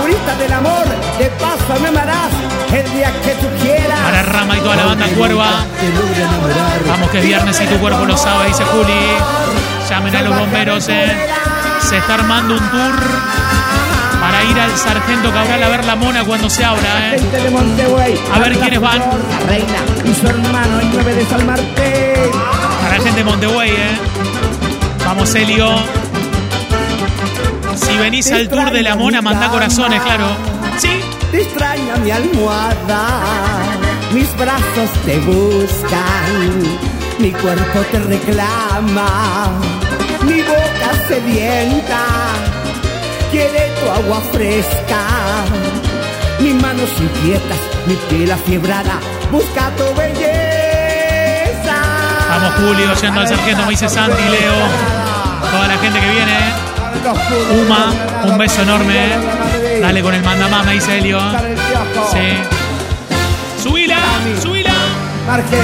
Purista 0.00 0.34
del 0.36 0.52
amor, 0.52 0.86
de 1.18 1.26
paso 1.30 1.80
me 1.80 1.88
amarás 1.88 2.30
el 2.72 2.92
día 2.92 3.12
que 3.22 3.32
tú 3.34 3.48
quieras. 3.62 3.98
Para 4.00 4.22
Rama 4.22 4.56
y 4.56 4.60
toda 4.60 4.76
la 4.76 4.86
banda 4.86 5.06
Cuerva. 5.08 5.64
Vamos 6.88 7.10
que 7.10 7.18
es 7.18 7.24
viernes 7.24 7.60
y 7.60 7.66
tu 7.66 7.78
cuerpo 7.78 8.04
lo 8.04 8.16
sabe, 8.16 8.46
dice 8.46 8.64
Juli. 8.64 9.16
Llamen 9.88 10.16
a 10.16 10.22
los 10.22 10.38
bomberos, 10.38 10.88
eh. 10.88 11.28
Se 11.80 11.96
está 11.98 12.14
armando 12.14 12.54
un 12.54 12.70
tour 12.70 13.49
al 14.70 14.78
Sargento 14.78 15.32
Cabral 15.32 15.62
a 15.62 15.68
ver 15.68 15.84
la 15.84 15.96
mona 15.96 16.24
cuando 16.24 16.48
se 16.48 16.64
abra, 16.64 17.14
eh. 17.14 17.18
Gente 17.18 17.36
de. 17.36 18.18
A 18.32 18.38
ver 18.38 18.58
quiénes 18.58 18.80
van. 18.80 18.98
La 18.98 19.46
reina 19.46 19.78
y 20.04 20.14
su 20.14 20.26
hermano 20.26 20.80
el 20.80 20.90
9 20.92 21.14
de 21.14 21.26
San 21.26 21.46
Martín. 21.46 22.40
Para 22.82 22.98
la 22.98 23.04
gente 23.04 23.18
de 23.18 23.24
Montevideo, 23.24 23.62
eh. 23.62 23.98
Vamos, 25.04 25.34
Helio. 25.34 25.68
Si 27.74 27.96
venís 27.96 28.30
al 28.30 28.48
tour 28.48 28.70
de 28.70 28.82
la 28.82 28.96
mona, 28.96 29.22
manda 29.22 29.48
corazones, 29.48 30.00
claro. 30.02 30.26
Sí. 30.78 31.00
Te 31.30 31.42
extraña 31.42 31.94
mi 32.02 32.10
almohada, 32.10 33.22
mis 34.12 34.36
brazos 34.36 34.90
te 35.06 35.16
buscan, 35.20 36.78
mi 37.20 37.30
cuerpo 37.30 37.78
te 37.92 38.00
reclama, 38.00 39.52
mi 40.24 40.42
boca 40.42 40.90
sedienta 41.06 42.19
quiere 43.30 43.70
tu 43.80 43.90
agua 43.90 44.20
fresca, 44.32 45.00
mis 46.40 46.54
manos 46.54 46.88
inquietas, 46.98 47.58
mi 47.86 47.94
piel 48.08 48.30
afiebrada, 48.30 48.98
busca 49.30 49.70
tu 49.76 49.84
belleza. 49.96 51.76
Vamos, 52.30 52.52
Julio, 52.58 52.94
yendo 53.00 53.20
al 53.20 53.28
sargento, 53.28 53.62
me 53.64 53.70
dice 53.70 53.88
Santi, 53.88 54.22
Leo. 54.22 54.54
Toda 55.50 55.66
la 55.68 55.78
gente 55.78 56.00
que 56.00 56.10
viene, 56.10 56.32
eh. 56.32 56.52
Uma, 57.66 57.92
un 58.24 58.38
beso 58.38 58.62
enorme. 58.62 58.94
eh. 58.94 59.80
Dale 59.80 60.02
con 60.02 60.14
el 60.14 60.22
mandamás, 60.22 60.64
me 60.66 60.72
dice 60.74 60.98
Helio. 60.98 61.18
Sí. 62.12 62.36
Subila, 63.62 63.98
subila. 64.42 64.72
Marge. 65.26 65.56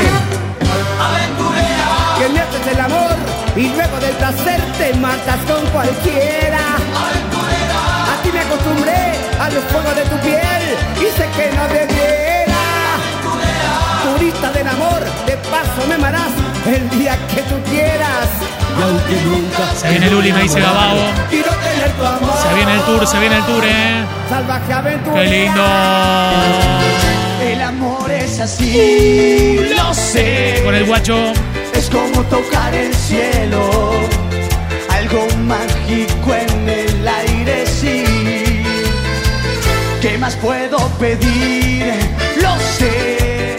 Que 2.19 2.29
me 2.31 2.41
haces 2.41 2.67
el 2.73 2.81
amor 2.81 3.13
y 3.57 3.69
luego 3.69 3.99
del 4.01 4.13
placer 4.17 4.61
te 4.79 4.95
matas 4.95 5.39
con 5.47 5.65
cualquiera. 5.71 6.59
Ti 8.27 8.33
me 8.33 8.41
acostumbré 8.41 9.15
a 9.39 9.49
los 9.51 9.63
fuegos 9.71 9.95
de 9.95 10.03
tu 10.03 10.17
piel 10.19 10.65
y 10.99 11.17
sé 11.17 11.29
que 11.37 11.57
no 11.57 11.63
debiera. 11.69 12.61
Turista 14.03 14.51
del 14.51 14.67
amor, 14.67 15.01
de 15.27 15.37
paso 15.49 15.87
me 15.87 15.95
amarás 15.95 16.33
el 16.67 16.91
día 16.99 17.17
que 17.33 17.43
tú 17.43 17.55
quieras. 17.71 18.29
Y 18.79 18.83
aunque 18.83 19.15
nunca 19.27 19.73
Se 19.81 19.91
viene 19.91 20.11
Luli, 20.11 20.33
me 20.33 20.43
dice 20.43 20.61
Gabao. 20.61 20.97
quiero 21.31 21.53
tener 21.53 21.93
tu 21.93 22.05
amor. 22.05 22.35
Se 22.43 22.55
viene 22.55 22.75
el 22.75 22.81
tour, 22.81 23.07
se 23.07 23.19
viene 23.21 23.37
el 23.37 23.45
tour, 23.45 23.65
eh. 23.65 24.05
Salvaje 24.29 24.73
aventura. 24.73 25.23
Qué 25.23 25.29
lindo. 25.29 25.63
El 27.43 27.63
amor 27.63 28.11
es 28.11 28.41
así, 28.41 29.61
lo 29.77 29.95
sé. 29.95 30.63
Con 30.65 30.75
el 30.75 30.85
guacho. 30.85 31.33
Es 31.75 31.89
como 31.89 32.23
tocar 32.25 32.75
el 32.75 32.93
cielo, 32.93 33.93
algo 34.91 35.29
mágico 35.47 36.35
en 36.35 36.66
¿Qué 40.17 40.21
más 40.21 40.37
puedo 40.37 40.79
pedir? 40.99 41.93
Lo 42.41 42.59
sé, 42.79 43.55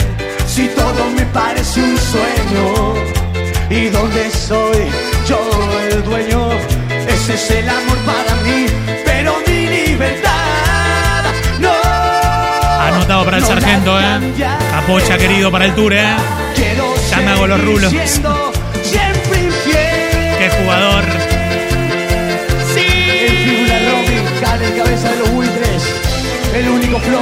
si 0.47 0.67
todo 0.69 1.07
me 1.15 1.21
parece 1.25 1.79
un 1.79 1.95
sueño. 1.95 2.95
¿Y 3.69 3.89
dónde 3.89 4.31
soy 4.31 4.87
yo 5.29 5.39
el 5.91 6.03
dueño? 6.03 6.49
Ese 7.07 7.35
es 7.35 7.51
el 7.51 7.69
amor 7.69 7.97
para 7.99 8.35
mí, 8.41 8.65
pero 9.05 9.35
mi 9.45 9.67
libertad 9.67 11.25
no. 11.59 11.73
Anotado 12.81 13.25
para 13.25 13.37
el 13.37 13.43
no 13.43 13.49
sargento, 13.49 13.99
eh. 13.99 14.33
Capocha, 14.71 15.15
querido, 15.19 15.51
para 15.51 15.65
el 15.65 15.75
tour, 15.75 15.93
eh. 15.93 16.15
Quiero 16.55 16.91
Ya 17.11 17.17
me 17.17 17.27
hago 17.33 17.45
los 17.45 17.63
rulos. 17.63 17.91
siendo 17.91 18.56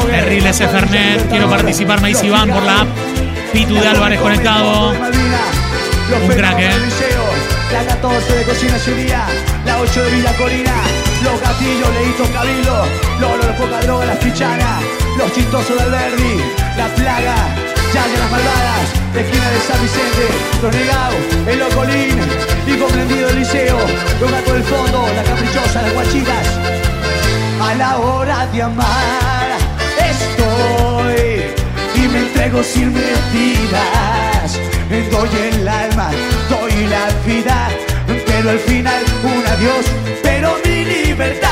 Terrible 0.07 0.49
ese 0.49 0.67
Fernet. 0.67 1.29
Quiero 1.29 1.49
participar, 1.49 2.01
me 2.01 2.09
dice 2.09 2.25
Iván 2.27 2.49
por 2.49 2.63
la 2.63 2.81
app. 2.81 2.87
Pitu 3.53 3.75
de 3.75 3.87
Álvarez 3.87 4.19
conectado. 4.19 4.93
Los 4.93 6.21
Un 6.21 6.27
crack, 6.29 6.57
fenómenos 6.57 7.01
eh. 7.01 7.15
La 7.71 7.83
14 7.85 8.35
de 8.35 8.43
Cocina 8.43 8.77
Ciudad, 8.77 9.27
la 9.65 9.79
8 9.79 10.03
de 10.03 10.11
Villa 10.11 10.37
Corina, 10.37 10.73
los 11.23 11.41
gatillos, 11.41 11.89
Leito 11.95 12.23
Cabildo, 12.31 12.85
Lolo 13.19 13.45
de 13.45 13.53
poca 13.53 13.79
droga, 13.81 14.05
las 14.05 14.19
fichanas, 14.19 14.83
los 15.17 15.33
chistosos 15.33 15.77
del 15.77 15.91
Verdi, 15.91 16.41
la 16.77 16.87
plaga, 16.95 17.35
Yaya 17.93 18.19
las 18.19 18.31
malvadas, 18.31 18.87
la 19.13 19.21
esquina 19.21 19.49
de 19.49 19.59
San 19.59 19.81
Vicente, 19.81 20.27
los 20.61 20.75
negados, 20.75 21.15
el 21.47 21.59
Locolín, 21.59 22.19
incomprendido 22.67 23.27
del 23.27 23.39
liceo, 23.39 23.77
los 24.21 24.31
gatos 24.31 24.53
del 24.53 24.63
fondo, 24.63 25.07
la 25.15 25.23
caprichosa, 25.23 25.81
las 25.81 25.93
guachitas. 25.93 26.47
A 27.61 27.73
la 27.75 27.97
hora 27.97 28.45
de 28.47 28.61
amar 28.61 29.34
y 32.05 32.07
me 32.07 32.19
entrego 32.19 32.63
sin 32.63 32.93
mentiras. 32.93 34.59
Doy 35.11 35.29
el 35.51 35.67
alma, 35.67 36.11
doy 36.49 36.87
la 36.87 37.07
vida, 37.25 37.69
pero 38.25 38.51
al 38.51 38.59
final 38.59 39.03
un 39.23 39.47
adiós, 39.47 39.85
pero 40.21 40.55
mi 40.65 40.85
libertad. 40.85 41.49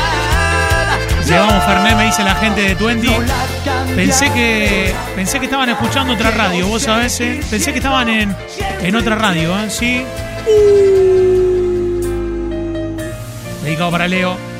Llevamos 1.25 1.63
Fernet, 1.65 1.97
me 1.97 2.05
dice 2.05 2.23
la 2.23 2.35
gente 2.35 2.61
de 2.61 2.75
Twenty. 2.75 3.09
Pensé 3.95 4.31
que 4.31 4.93
pensé 5.15 5.39
que 5.39 5.45
estaban 5.45 5.69
escuchando 5.69 6.13
otra 6.13 6.31
radio, 6.31 6.67
vos 6.67 6.83
sabés, 6.83 7.19
eh? 7.21 7.41
Pensé 7.49 7.71
que 7.71 7.79
estaban 7.79 8.09
en, 8.09 8.35
en 8.81 8.95
otra 8.95 9.15
radio, 9.15 9.57
¿eh? 9.59 9.69
Sí. 9.69 10.05
Dedicado 13.63 13.91
para 13.91 14.07
Leo. 14.07 14.52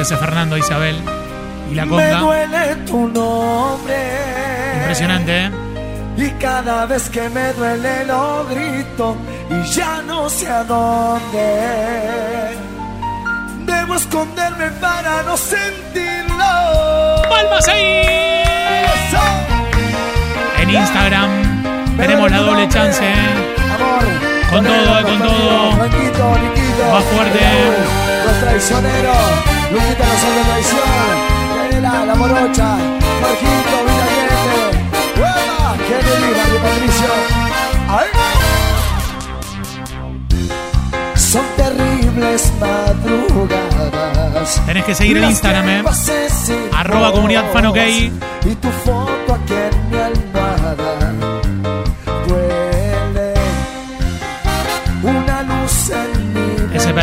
Ese 0.00 0.16
Fernando 0.16 0.56
Isabel. 0.56 0.96
Y 1.70 1.74
la 1.74 1.84
Me 1.84 1.90
conga. 1.90 2.18
duele 2.20 2.74
tu 2.86 3.08
nombre. 3.08 3.96
Impresionante, 4.80 5.46
¿eh? 5.46 5.50
Y 6.16 6.30
cada 6.40 6.86
vez 6.86 7.10
que 7.10 7.28
me 7.28 7.52
duele 7.52 8.04
lo 8.06 8.46
grito 8.46 9.16
y 9.50 9.62
ya 9.74 10.00
no 10.06 10.28
sé 10.30 10.48
a 10.48 10.62
dónde. 10.64 12.56
Debo 13.66 13.94
esconderme 13.96 14.70
para 14.80 15.22
no 15.24 15.36
sentirlo. 15.36 17.22
¡Palmas 17.28 17.68
ahí! 17.68 18.02
Eso. 18.84 19.22
En 20.62 20.70
Instagram 20.70 21.30
tenemos 21.96 22.30
la 22.30 22.38
doble 22.38 22.68
chance, 22.68 23.04
¿eh? 23.04 23.14
Amor. 23.74 24.04
Con 24.50 24.64
todo, 24.64 24.98
eh, 24.98 25.02
con 25.02 25.18
todo. 25.18 25.72
Franquito. 25.72 26.30
Va 26.94 27.00
fuerte. 27.00 27.40
Los 28.26 28.40
traicioneros. 28.40 29.57
Luquita 29.72 30.04
no 30.04 30.16
son 30.18 30.32
de 30.34 30.42
traición. 30.44 31.28
La 31.82 32.14
morocha. 32.14 32.68
Marquito, 33.20 33.76
Villagente. 33.86 34.62
¡Hueva! 35.16 35.76
¡Qué 35.76 35.96
divina, 36.04 36.44
mi 36.52 36.58
Patricio! 36.58 37.12
¡Ay! 37.88 38.08
Son 41.14 41.46
terribles 41.56 42.40
madrugadas. 42.60 44.48
Tenés 44.66 44.84
que 44.84 44.94
seguir 44.94 45.18
Las 45.18 45.30
Instagram, 45.30 45.68
¿eh? 45.68 45.82
Arroba 46.74 47.12
comunidad 47.12 47.44
fan 47.52 47.66
ok. 47.66 47.78
Y 48.44 48.54
tu 48.54 48.70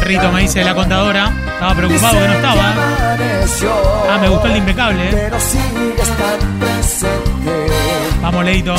perrito 0.06 0.32
me 0.32 0.42
dice 0.42 0.64
la 0.64 0.76
contadora. 0.76 1.34
Estaba 1.54 1.74
preocupado 1.74 2.20
que 2.20 2.28
no 2.28 2.34
estaba. 2.34 2.74
Ah, 4.08 4.18
me 4.22 4.30
gustó 4.30 4.46
el 4.46 4.54
de 4.54 4.60
impecable, 4.60 5.10
¿eh? 5.10 5.32
Vamos, 8.22 8.46
Leito. 8.46 8.76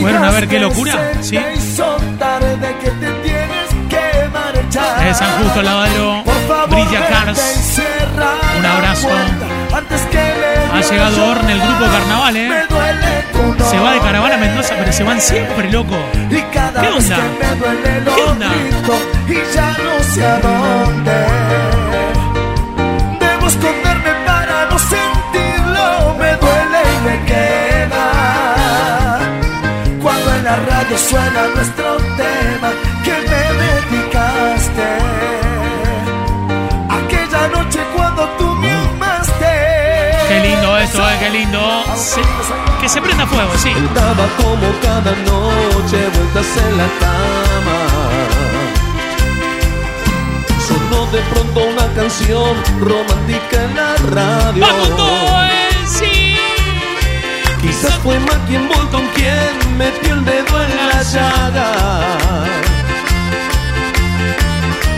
Fueron 0.00 0.24
a 0.24 0.30
ver 0.32 0.48
qué 0.48 0.58
locura, 0.58 1.12
¿sí? 1.20 1.38
De 4.98 5.14
San 5.14 5.30
Justo, 5.42 5.62
Lavadero. 5.62 6.24
Brilla 6.68 7.06
Cars. 7.06 7.80
Un 8.58 8.66
abrazo. 8.66 9.08
Ha 10.74 10.80
llegado 10.80 11.26
Orne, 11.26 11.52
el 11.52 11.60
grupo 11.60 11.84
Carnaval, 11.84 12.36
¿eh? 12.36 12.50
Se 13.70 13.78
va 13.78 13.92
de 13.92 14.00
caravana 14.00 14.34
a. 14.34 14.38
Mendoza, 14.38 14.74
pero 14.78 14.92
se 14.92 15.02
van 15.04 15.20
siempre, 15.20 15.70
loco. 15.70 15.96
Y 16.30 16.40
cada 16.54 16.80
¿Qué 16.82 16.88
vez 16.88 17.04
onda? 17.04 17.16
que 17.16 17.22
me 17.22 17.54
duele 17.56 18.00
lo 18.04 18.14
¿Qué 18.16 18.22
onda? 18.22 18.48
y 19.28 19.54
ya 19.54 19.68
no 19.84 20.02
sé 20.12 20.24
a 20.24 20.38
dónde. 20.40 21.12
Debo 23.20 23.46
esconderme 23.46 24.12
para 24.26 24.66
no 24.70 24.78
sentirlo, 24.78 26.14
me 26.18 26.30
duele 26.36 26.80
y 26.94 26.98
me 27.08 27.16
queda. 27.26 28.04
Cuando 30.02 30.34
en 30.36 30.44
la 30.44 30.56
radio 30.56 30.98
suena 30.98 31.42
nuestro 31.54 31.96
tema 32.16 32.70
lindo. 41.32 41.60
Se- 41.96 42.20
que 42.80 42.88
se 42.88 43.00
prenda 43.00 43.26
fuego, 43.26 43.50
sí. 43.56 43.70
Estaba 43.70 44.26
como 44.36 44.66
cada 44.82 45.12
noche 45.24 45.98
vueltas 46.14 46.46
en 46.56 46.76
la 46.78 46.86
cama. 47.00 47.78
Sonó 50.66 51.06
de 51.12 51.20
pronto 51.32 51.60
una 51.64 51.86
canción 51.94 52.56
romántica 52.80 53.64
en 53.64 53.76
la 53.76 53.94
radio. 54.10 54.62
¡Va 54.64 54.68
con 54.80 54.96
todo, 54.96 55.42
eh! 55.44 55.68
¡Sí! 55.86 56.36
Quizás 57.60 57.94
fue 58.02 58.18
Mackie 58.18 58.58
Bolton 58.58 59.06
quien 59.14 59.76
metió 59.78 60.14
el 60.14 60.24
dedo 60.24 60.62
en 60.62 60.88
la 60.88 61.02
llaga. 61.02 61.72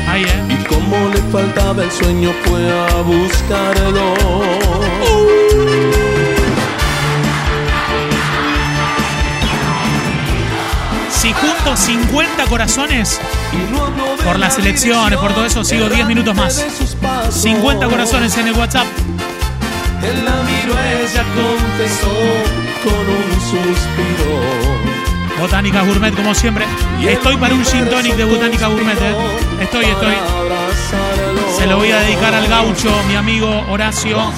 Ahí, 0.08 0.22
eh. 0.24 0.42
Y 0.48 0.64
como 0.64 1.08
le 1.08 1.20
faltaba 1.32 1.82
el 1.82 1.90
sueño 1.90 2.32
fue 2.44 2.62
a 2.70 3.02
buscarlo. 3.02 4.14
Si 11.24 11.32
junto 11.32 11.74
50 11.74 12.44
corazones 12.50 13.18
por 14.26 14.38
las 14.38 14.58
la 14.58 14.62
elecciones, 14.62 15.18
por 15.18 15.32
todo 15.32 15.46
eso, 15.46 15.64
sigo 15.64 15.88
10 15.88 16.06
minutos 16.06 16.36
más. 16.36 16.58
de 16.58 16.70
sus 16.70 16.90
pasos. 16.96 17.34
50 17.36 17.88
corazones 17.88 18.36
en 18.36 18.48
el 18.48 18.52
WhatsApp. 18.52 18.84
Él 20.02 20.22
la 20.22 20.42
miró, 20.42 20.74
ella 20.78 21.24
confesó 21.34 22.12
con 22.84 23.08
un 23.08 23.40
suspiro. 23.40 25.40
Botánica 25.40 25.80
Gourmet, 25.80 26.14
como 26.14 26.34
siempre. 26.34 26.66
Estoy 27.02 27.38
para 27.38 27.54
un 27.54 27.64
gin 27.64 27.88
tonic 27.88 28.16
de 28.16 28.24
Botánica 28.26 28.66
Gourmet, 28.66 29.00
¿eh? 29.00 29.14
Estoy, 29.62 29.86
estoy. 29.86 30.16
Se 31.56 31.66
lo 31.66 31.78
voy 31.78 31.90
a 31.90 32.00
dedicar 32.00 32.34
al 32.34 32.46
gaucho, 32.48 33.02
mi 33.08 33.16
amigo 33.16 33.64
Horacio. 33.70 34.30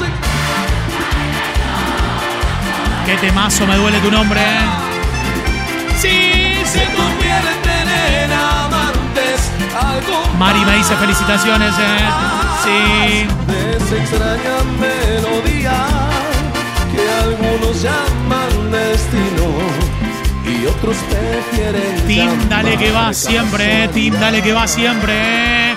Qué 3.05 3.17
temazo, 3.17 3.67
me 3.67 3.75
duele 3.75 3.99
tu 3.99 4.13
nombre, 4.13 4.41
¿eh? 4.41 4.61
Sí, 6.01 6.46
Se 6.67 6.85
convierten 6.93 7.89
en 7.89 8.33
amantes. 8.33 9.51
Algo 9.81 10.37
Mari 10.39 10.65
me 10.65 10.77
dice 10.77 10.97
felicitaciones, 10.97 11.75
¿eh? 11.79 11.99
Sí. 12.65 13.27
esa 13.77 13.97
extraña 13.97 14.57
melodía 14.81 15.87
que 16.93 17.09
algunos 17.23 17.83
llaman 17.83 18.71
destino 18.73 19.47
y 20.45 20.67
otros 20.67 20.97
prefieren 21.09 22.09
llamar 22.09 22.49
dale 22.49 22.77
que 22.77 22.91
va 22.91 23.13
siempre, 23.15 23.85
¿eh? 23.85 23.89
Team, 23.89 24.19
dale 24.19 24.43
que 24.43 24.53
va 24.53 24.67
siempre, 24.67 25.13
¿eh? 25.71 25.77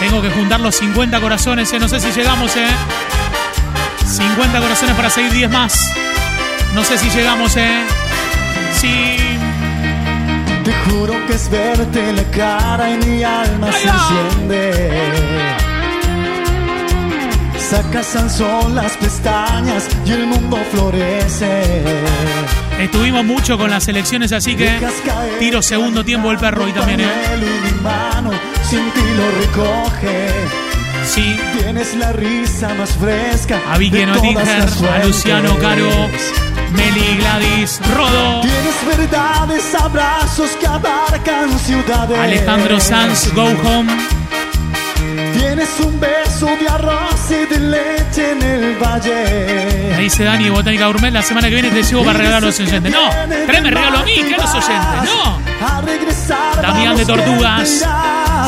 Tengo 0.00 0.20
que 0.22 0.30
juntar 0.30 0.60
los 0.60 0.74
50 0.76 1.20
corazones, 1.20 1.72
¿eh? 1.72 1.78
No 1.78 1.88
sé 1.88 1.98
si 2.00 2.12
llegamos, 2.12 2.54
¿eh? 2.56 2.68
50 4.16 4.60
corazones 4.60 4.94
para 4.96 5.10
seguir 5.10 5.32
10 5.32 5.50
más. 5.50 5.92
No 6.74 6.82
sé 6.84 6.96
si 6.96 7.10
llegamos, 7.10 7.56
¿eh? 7.56 7.84
Sí. 8.72 9.16
Te 10.64 10.72
juro 10.88 11.14
que 11.26 11.34
es 11.34 11.50
verte 11.50 12.12
la 12.12 12.24
cara 12.30 12.90
y 12.90 12.96
mi 13.06 13.22
alma 13.22 13.70
se 13.72 13.88
enciende. 13.88 14.90
Sacas 17.58 18.16
al 18.16 18.30
sol 18.30 18.74
las 18.74 18.96
pestañas 18.96 19.88
y 20.06 20.12
el 20.12 20.26
mundo 20.26 20.58
florece. 20.72 21.84
Estuvimos 22.78 23.24
mucho 23.24 23.58
con 23.58 23.70
las 23.70 23.86
elecciones, 23.88 24.32
así 24.32 24.54
que 24.56 24.78
tiro 25.38 25.60
segundo 25.62 26.04
tiempo 26.04 26.30
el 26.30 26.38
perro 26.38 26.66
y 26.68 26.72
también, 26.72 27.00
¿eh? 27.00 27.06
Sin 28.62 28.90
ti 28.90 29.00
lo 29.16 29.30
recoge. 29.40 30.65
Sí. 31.06 31.38
Tienes 31.58 31.94
la 31.94 32.12
risa 32.12 32.74
más 32.74 32.90
fresca. 32.90 33.60
A 33.70 33.78
Vicky 33.78 34.04
las 34.04 34.82
a 34.82 35.04
Luciano. 35.04 35.56
Caro, 35.58 35.88
Meli, 36.72 37.16
Gladys, 37.18 37.80
Rodo, 37.94 38.40
Tienes 38.42 38.98
verdades, 38.98 39.74
abrazos 39.74 40.50
que 40.60 40.66
abarcan 40.66 41.58
ciudades. 41.60 42.18
Alejandro 42.18 42.80
Sanz, 42.80 43.32
Go 43.32 43.44
Home. 43.64 44.15
Tienes 45.56 45.80
un 45.80 45.98
beso 45.98 46.46
de 46.60 46.68
arroz 46.68 47.30
y 47.30 47.46
de 47.46 47.58
leche 47.58 48.32
en 48.32 48.42
el 48.42 48.76
valle. 48.76 49.88
Me 49.90 50.02
dice 50.02 50.22
Dani, 50.22 50.50
Botánica 50.50 50.86
Gourmet, 50.86 51.10
la 51.10 51.22
semana 51.22 51.48
que 51.48 51.54
viene 51.54 51.70
te 51.70 51.82
llevo 51.82 52.04
para 52.04 52.18
regalar 52.18 52.42
a 52.42 52.46
los 52.46 52.60
oyentes. 52.60 52.92
No, 52.92 53.08
tráeme 53.46 53.70
regalo 53.70 54.00
a 54.00 54.02
mí, 54.02 54.16
que 54.16 54.34
a 54.34 54.36
los 54.36 54.50
oyentes. 54.50 55.02
No. 55.06 55.40
Damián 56.60 56.94
de 56.98 57.06
Tortugas. 57.06 57.86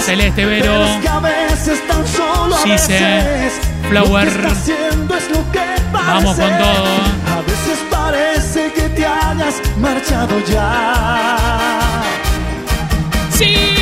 Celeste 0.03 0.45
Vero, 0.45 0.85
Gise, 2.63 3.53
Flower. 3.89 4.49
Vamos 5.91 6.37
con 6.37 6.59
todo. 6.59 6.85
A 7.27 7.41
veces 7.41 7.79
parece 7.91 8.71
que 8.75 8.83
te 8.83 9.07
hayas 9.07 9.63
marchado 9.79 10.39
ya. 10.45 12.03
Sí. 13.31 13.78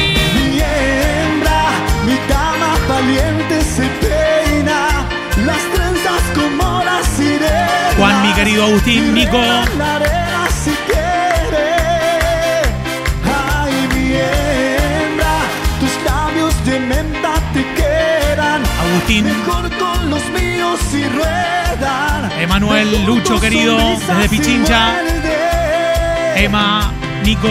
Valiente 3.06 3.60
se 3.62 3.86
peina, 4.02 5.06
las 5.44 5.62
trenzas 5.74 6.22
como 6.34 6.82
las 6.84 7.06
sirenas. 7.06 7.94
Juan, 7.98 8.26
mi 8.26 8.32
querido 8.34 8.64
Agustín, 8.64 9.14
Nico. 9.14 9.38
La 9.78 9.96
arena 9.96 10.48
si 10.64 10.70
quiere. 10.88 11.68
Ay, 13.24 13.88
mi 13.94 14.12
hembra, 14.14 15.36
tus 15.80 16.04
labios 16.04 16.64
de 16.64 16.80
menta 16.80 17.34
te 17.54 17.64
quedan. 17.74 18.62
Agustín, 18.90 19.24
Mejor 19.24 19.70
con 19.78 20.10
los 20.10 20.24
míos 20.30 20.80
y 20.92 21.04
ruedan. 21.08 22.32
Emanuel, 22.40 23.04
Lucho, 23.06 23.40
querido, 23.40 23.78
desde 24.08 24.28
Pichincha. 24.28 24.94
Emma, 26.36 26.92
Nico. 27.22 27.48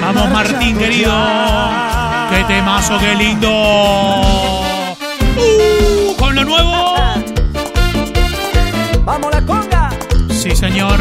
Vamos, 0.00 0.30
Martín, 0.30 0.76
querido. 0.78 1.12
Qué 2.30 2.44
temazo, 2.44 2.98
qué 2.98 3.14
lindo. 3.14 3.48
Uh, 5.36 6.16
con 6.18 6.34
lo 6.34 6.44
nuevo. 6.44 6.94
¡Vamos 9.04 9.32
la 9.34 9.42
conga! 9.44 9.90
Sí, 10.30 10.50
señor. 10.54 10.98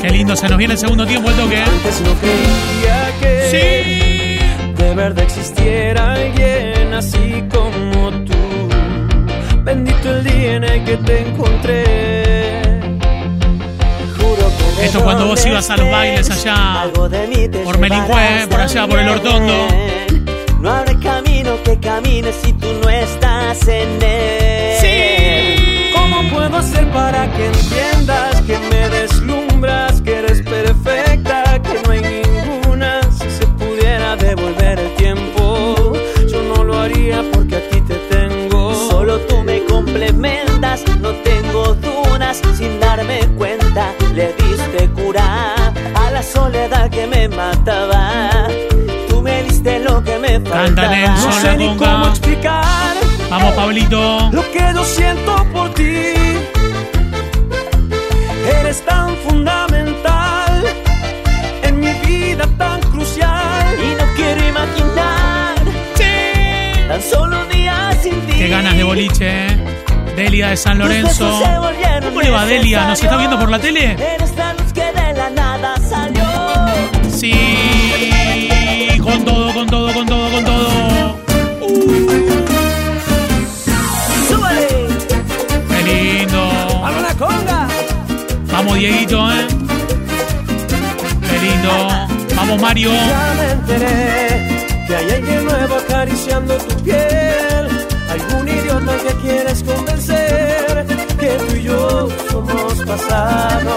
Qué 0.00 0.10
lindo, 0.10 0.36
se 0.36 0.48
nos 0.48 0.58
viene 0.58 0.74
el 0.74 0.78
segundo 0.78 1.06
tiempo 1.06 1.30
el 1.30 1.36
toque. 1.36 1.54
¿eh? 1.56 1.64
Antes 1.64 2.00
no 2.02 2.12
creía 2.14 3.10
que 3.20 3.48
Sí. 3.50 4.82
de 4.82 4.94
verdad 4.94 5.24
existiera 5.24 6.12
alguien 6.14 6.92
así 6.92 7.42
como 7.50 8.10
tú. 8.24 8.34
Bendito 9.62 10.10
el 10.10 10.24
día 10.24 10.54
en 10.56 10.64
el 10.64 10.84
que 10.84 10.96
te 10.98 11.20
encontré. 11.28 12.23
Esto 14.84 15.02
cuando 15.02 15.26
vos 15.26 15.44
ibas 15.46 15.70
a 15.70 15.76
los 15.78 15.90
bailes 15.90 16.30
allá 16.30 16.90
por 16.92 17.78
llevarás 17.80 18.46
por 18.48 18.60
allá 18.60 18.86
por 18.86 18.98
el. 18.98 19.08
Hortondo. 19.08 19.66
No 20.60 20.70
habrá 20.70 20.98
camino 20.98 21.56
que 21.64 21.78
camines 21.78 22.34
si 22.42 22.52
tú 22.52 22.66
no 22.82 22.88
estás 22.90 23.66
en 23.68 24.02
él. 24.02 24.78
Sí. 24.80 25.92
¿Cómo 25.94 26.22
puedo 26.30 26.56
hacer 26.56 26.86
para 26.90 27.30
que 27.32 27.46
entiendas 27.46 28.42
que 28.42 28.58
me 28.58 28.88
deslumbras, 28.90 29.23
me 47.64 47.72
mataba. 47.72 48.48
Tú 49.08 49.22
me 49.22 49.42
diste 49.44 49.78
lo 49.80 50.02
que 50.02 50.18
me 50.18 50.40
faltaba. 50.40 51.06
No 51.16 51.32
sé 51.32 51.56
ni 51.56 51.66
cómo 51.68 51.78
conga. 51.78 52.08
explicar 52.08 52.94
Vamos, 53.30 53.54
Pablito. 53.54 54.30
lo 54.32 54.42
que 54.52 54.72
yo 54.74 54.84
siento 54.84 55.44
por 55.52 55.72
ti. 55.74 55.98
Eres 58.60 58.82
tan 58.84 59.16
fundamental 59.16 60.64
en 61.62 61.80
mi 61.80 61.92
vida 62.06 62.46
tan 62.58 62.80
crucial. 62.82 63.66
Y 63.82 63.94
no 64.00 64.06
quiero 64.16 64.48
imaginar 64.48 65.54
tan 66.88 67.02
solo 67.02 67.40
un 67.40 67.48
día 67.48 67.90
sin 68.02 68.20
ti. 68.26 68.32
Qué 68.38 68.48
ganas 68.48 68.76
de 68.76 68.84
boliche, 68.84 69.46
¿eh? 69.46 69.56
Delia 70.16 70.50
de 70.50 70.56
San 70.56 70.78
Tus 70.78 70.86
Lorenzo. 70.86 71.24
besos 71.24 71.42
se 71.44 71.58
volvieron 71.58 72.04
¿Cómo 72.10 72.20
le 72.22 72.30
va 72.30 72.44
Delia? 72.46 72.86
¿Nos 72.86 73.02
está 73.02 73.16
viendo 73.16 73.36
por 73.38 73.50
la 73.50 73.58
tele? 73.58 73.96
Eres 74.14 74.33
Vamos, 88.74 88.88
Dieguito, 88.88 89.30
¿eh? 89.30 89.46
Qué 91.30 91.38
lindo. 91.38 92.34
Vamos, 92.34 92.60
Mario. 92.60 92.90
Ya 92.90 93.34
me 93.38 93.52
enteré 93.52 94.84
que 94.88 94.96
hay 94.96 95.10
alguien 95.12 95.44
nuevo 95.44 95.76
acariciando 95.76 96.56
tu 96.56 96.82
piel. 96.82 97.68
Algún 98.10 98.48
idiota 98.48 98.96
que 98.96 99.14
quieres 99.22 99.62
convencer 99.62 100.86
que 101.20 101.28
tú 101.46 101.54
y 101.54 101.62
yo 101.62 102.08
somos 102.32 102.74
pasado. 102.84 103.76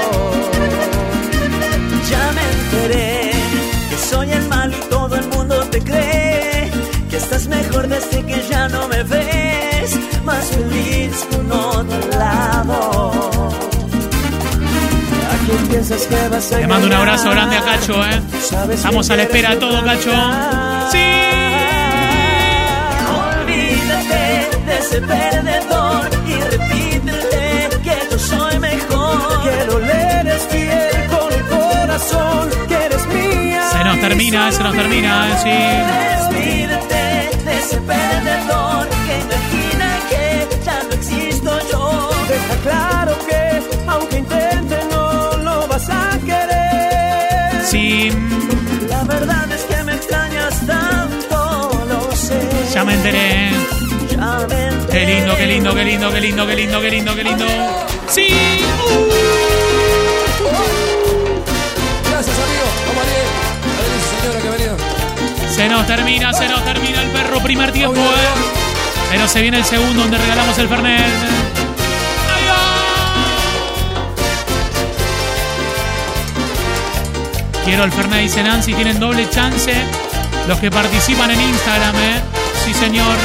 Ya 2.09 2.31
me 2.33 2.43
enteré 2.57 3.31
que 3.91 3.97
soy 4.09 4.31
el 4.31 4.47
malo 4.47 4.75
y 4.75 4.89
todo 4.89 5.15
el 5.15 5.27
mundo 5.27 5.59
te 5.69 5.79
cree. 5.79 6.71
Que 7.07 7.17
estás 7.17 7.47
mejor 7.47 7.87
desde 7.87 8.25
que 8.25 8.47
ya 8.49 8.67
no 8.69 8.87
me 8.87 9.03
ves. 9.03 9.95
Más 10.25 10.43
feliz 10.45 11.27
con 11.29 11.51
otro 11.51 12.17
lado. 12.17 13.36
¿A 15.47 15.49
quién 15.49 15.67
piensas 15.69 16.05
que 16.07 16.27
vas 16.27 16.51
a 16.51 16.59
Le 16.59 16.67
mando 16.67 16.87
un 16.87 16.93
abrazo 16.93 17.29
grande 17.29 17.55
a 17.55 17.61
Cacho, 17.63 17.93
¿eh? 18.03 18.21
Estamos 18.73 19.09
a 19.09 19.15
la 19.15 19.23
espera 19.23 19.51
de 19.51 19.55
todo, 19.55 19.81
Cacho. 19.81 20.11
Sí. 20.91 20.97
Olvídate 23.39 24.49
de 24.65 24.77
ese 24.77 25.01
perdedor 25.01 26.09
y 26.27 26.33
repítete 26.33 27.69
que 27.81 27.95
yo 28.11 28.19
soy 28.19 28.59
mejor. 28.59 29.43
Que 29.43 29.65
no 29.71 29.79
le 29.79 30.19
eres 30.19 30.47
fiel 30.51 31.07
con 31.07 31.31
el 31.31 31.45
corazón, 31.45 32.49
que 32.67 32.75
eres 32.75 33.07
mía. 33.07 33.69
Se 33.71 33.83
nos 33.85 33.99
termina, 34.01 34.51
se 34.51 34.63
nos 34.63 34.75
termina, 34.75 35.29
eh, 35.29 36.27
sí. 36.29 36.39
Despídete 36.41 37.43
de 37.45 37.57
ese 37.57 37.77
perdedor 37.77 38.89
que 38.89 39.15
imagina 39.21 39.97
que 40.09 40.65
ya 40.65 40.83
no 40.83 40.89
existo 40.93 41.59
yo. 41.71 42.09
Deja 42.27 42.55
claro 42.63 43.16
me 52.87 52.93
enteré. 52.93 53.49
Qué 54.89 55.05
lindo, 55.05 55.35
qué 55.35 55.45
lindo, 55.45 55.75
qué 55.75 55.83
lindo, 55.83 56.11
qué 56.11 56.21
lindo, 56.21 56.47
qué 56.47 56.55
lindo, 56.55 56.81
qué 56.81 56.89
lindo, 56.89 57.15
qué 57.15 57.23
lindo. 57.23 57.45
Sí. 58.07 58.27
Gracias, 62.09 62.35
amigo. 62.39 62.67
Vamos, 62.87 63.05
señora 64.21 64.39
que 64.41 64.49
venido. 64.49 64.77
Se 65.53 65.67
nos 65.67 65.85
termina, 65.85 66.33
se 66.33 66.47
nos 66.47 66.63
termina 66.63 67.01
el 67.01 67.09
perro 67.09 67.41
primer 67.41 67.73
tiempo, 67.73 67.99
eh. 67.99 69.11
Pero 69.11 69.27
se 69.27 69.41
viene 69.41 69.57
el 69.57 69.65
segundo 69.65 70.03
donde 70.03 70.17
regalamos 70.17 70.57
el 70.57 70.69
Fernet. 70.69 71.05
Quiero 77.65 77.83
el 77.83 77.91
Fernet, 77.91 78.21
dice 78.21 78.43
Nancy, 78.43 78.73
tienen 78.73 78.97
doble 78.97 79.29
chance. 79.29 79.73
Los 80.47 80.57
que 80.59 80.71
participan 80.71 81.31
en 81.31 81.41
Instagram, 81.41 81.95
eh. 81.97 82.36
Sí, 82.67 82.73
señor. 82.73 83.15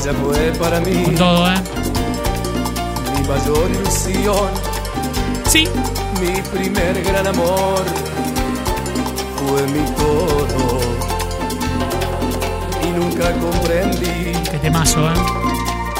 Ella 0.00 0.12
fue 0.20 0.52
para 0.58 0.80
mí 0.80 1.04
Con 1.04 1.14
todo, 1.14 1.46
eh. 1.46 1.54
mi 3.14 3.28
mayor 3.28 3.70
ilusión. 3.70 4.50
Sí. 5.46 5.68
Mi 6.20 6.42
primer 6.42 7.04
gran 7.04 7.28
amor 7.28 7.84
fue 9.36 9.62
mi 9.68 9.88
todo. 9.92 10.80
Y 12.82 12.86
nunca 12.90 13.32
comprendí 13.34 14.32
Qué 14.50 14.58
temazo, 14.60 15.08
eh. 15.08 15.14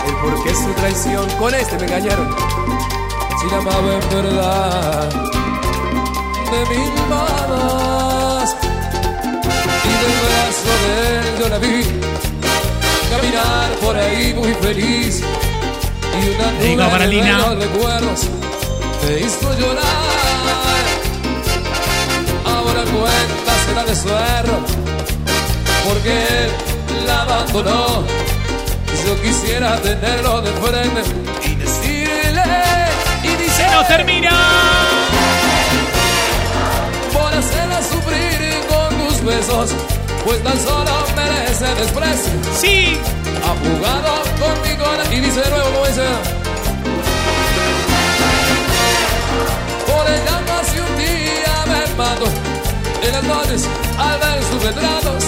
el 0.08 0.14
por 0.16 0.42
qué 0.42 0.52
su 0.52 0.72
traición. 0.72 1.30
Con 1.38 1.54
este 1.54 1.78
me 1.78 1.84
engañaron. 1.84 2.34
Si 3.40 3.50
la 3.52 3.58
amaba 3.58 3.94
en 3.94 4.08
verdad, 4.10 5.10
de 6.50 6.76
mil 6.76 6.92
manos. 7.08 8.11
Y 9.84 9.92
del 10.02 10.14
brazo 10.24 10.72
de 10.82 11.18
él 11.18 11.38
yo 11.38 11.48
la 11.48 11.58
vi 11.58 11.84
caminar 13.10 13.70
por 13.80 13.96
ahí 13.96 14.34
muy 14.34 14.54
feliz. 14.54 15.22
Y 16.20 16.28
una 16.34 16.52
nube 16.52 16.90
para 16.90 17.04
de 17.04 17.10
Lina. 17.10 17.54
recuerdos 17.54 18.28
me 19.02 19.20
hizo 19.20 19.58
llorar. 19.58 19.84
Ahora 22.44 22.82
cuenta 22.82 23.52
será 23.66 23.84
de 23.84 23.96
su 23.96 24.08
error, 24.08 24.62
porque 25.84 26.10
él 26.10 27.06
la 27.06 27.22
abandonó. 27.22 28.04
Yo 29.04 29.20
quisiera 29.20 29.80
tenerlo 29.80 30.42
de 30.42 30.52
frente 30.52 31.02
y 31.44 31.54
decirle 31.56 32.42
y 33.24 33.50
Se 33.50 33.66
nos 33.70 33.88
termina. 33.88 34.51
Pues 40.24 40.42
tan 40.42 40.58
solo 40.58 40.90
merece 41.14 41.66
desprecio. 41.74 42.32
Sí. 42.58 42.98
Ha 43.44 43.54
jugado 43.62 44.22
conmigo 44.40 44.84
y 45.10 45.20
dice 45.20 45.40
de 45.40 45.50
nuevo 45.50 45.70
como 45.72 45.86
dice. 45.86 46.02
Por 49.86 50.10
ella 50.10 50.40
más 50.48 50.74
de 50.74 50.80
un 50.80 50.96
día 50.98 51.54
me 51.66 51.94
mato 51.96 52.26
en 53.02 53.12
las 53.12 53.24
noches 53.24 53.68
al 53.98 54.18
ver 54.20 54.42
sus 54.44 54.62
retratos. 54.62 55.24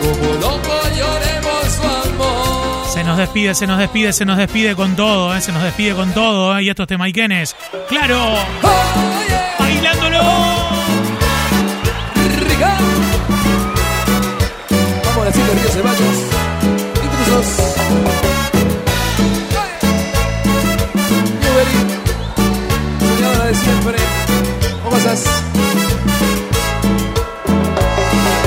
Como 0.00 0.34
loco 0.40 0.74
lloremos 0.96 1.72
su 1.74 1.82
amor. 1.82 2.88
Se 2.92 3.04
nos 3.04 3.18
despide, 3.18 3.54
se 3.54 3.66
nos 3.66 3.78
despide, 3.78 4.12
se 4.12 4.24
nos 4.24 4.38
despide 4.38 4.74
con 4.76 4.96
todo, 4.96 5.34
eh. 5.34 5.40
Se 5.40 5.52
nos 5.52 5.62
despide 5.62 5.94
con 5.94 6.12
todo, 6.12 6.56
eh. 6.58 6.62
Y 6.62 6.70
estos 6.70 6.86
temaiquenes. 6.86 7.56
¡Claro! 7.88 8.38
¡Bailándolo! 9.58 10.63
Ceballos. 15.74 16.18
Intrusos. 17.02 17.48
Newbery. 21.40 21.78
Señora 23.16 23.44
de 23.46 23.54
siempre. 23.54 23.98
¿Cómo 24.84 24.96
estás? 24.96 25.24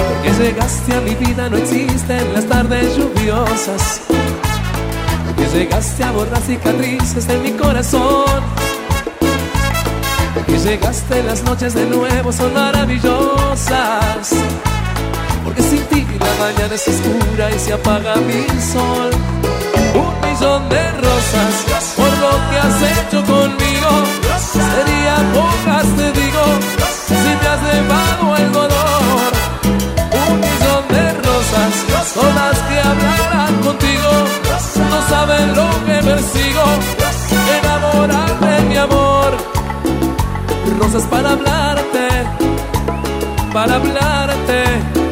Porque 0.08 0.32
llegaste 0.42 0.96
a 0.96 1.02
mi 1.02 1.16
vida 1.16 1.50
no 1.50 1.58
existen 1.58 2.34
las 2.34 2.46
tardes 2.46 2.96
lluviosas. 2.96 4.02
Porque 5.26 5.50
llegaste 5.50 6.04
a 6.06 6.12
borrar 6.14 6.42
cicatrices 6.44 7.28
de 7.28 7.38
mi 7.40 7.52
corazón. 7.52 8.42
Porque 10.34 10.58
llegaste 10.60 11.24
las 11.24 11.44
noches 11.44 11.74
de 11.74 11.88
nuevo 11.88 12.32
son 12.32 12.54
maravillosas. 12.54 14.34
Porque 15.48 15.62
sin 15.62 15.82
ti 15.86 16.06
la 16.20 16.46
mañana 16.46 16.76
es 16.76 16.86
oscura 16.90 17.50
y 17.56 17.58
se 17.58 17.72
apaga 17.72 18.16
mi 18.18 18.44
sol. 18.60 19.12
Un 19.96 20.14
millón 20.28 20.68
de 20.68 20.92
rosas 20.92 21.54
por 21.96 22.12
lo 22.24 22.32
que 22.50 22.58
has 22.66 22.80
hecho 22.92 23.20
conmigo. 23.24 23.92
Sería 24.52 25.16
pocas, 25.34 25.86
te 25.96 26.12
digo, 26.20 26.44
si 27.08 27.14
me 27.14 27.48
has 27.48 27.62
llevado 27.64 28.36
el 28.44 28.52
dolor. 28.52 29.32
Un 30.28 30.40
millón 30.42 30.84
de 30.90 31.14
rosas 31.14 31.72
son 32.14 32.36
las 32.36 32.58
que 32.68 32.80
hablarán 32.90 33.56
contigo. 33.64 34.12
No 34.92 35.00
saben 35.08 35.56
lo 35.56 35.70
que 35.86 35.96
persigo. 36.10 36.64
Enamorar 37.58 38.40
de 38.42 38.62
mi 38.66 38.76
amor. 38.76 39.32
Rosas 40.78 41.04
para 41.04 41.32
hablarte, 41.32 42.08
para 43.54 43.76
hablarte 43.76 45.07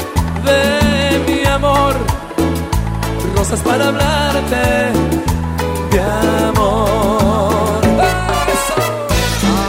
de 0.46 1.20
mi 1.28 1.46
amor. 1.46 1.96
Rosas 3.36 3.60
para 3.62 3.88
hablarte 3.88 4.66
de 5.92 6.00
amor. 6.50 7.82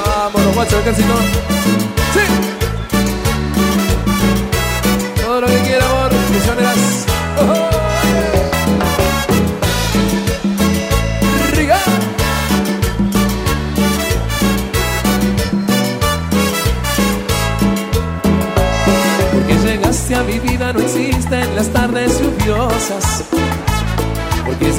Vámonos, 0.07 0.55
guacho, 0.55 0.79
ejército. 0.81 1.55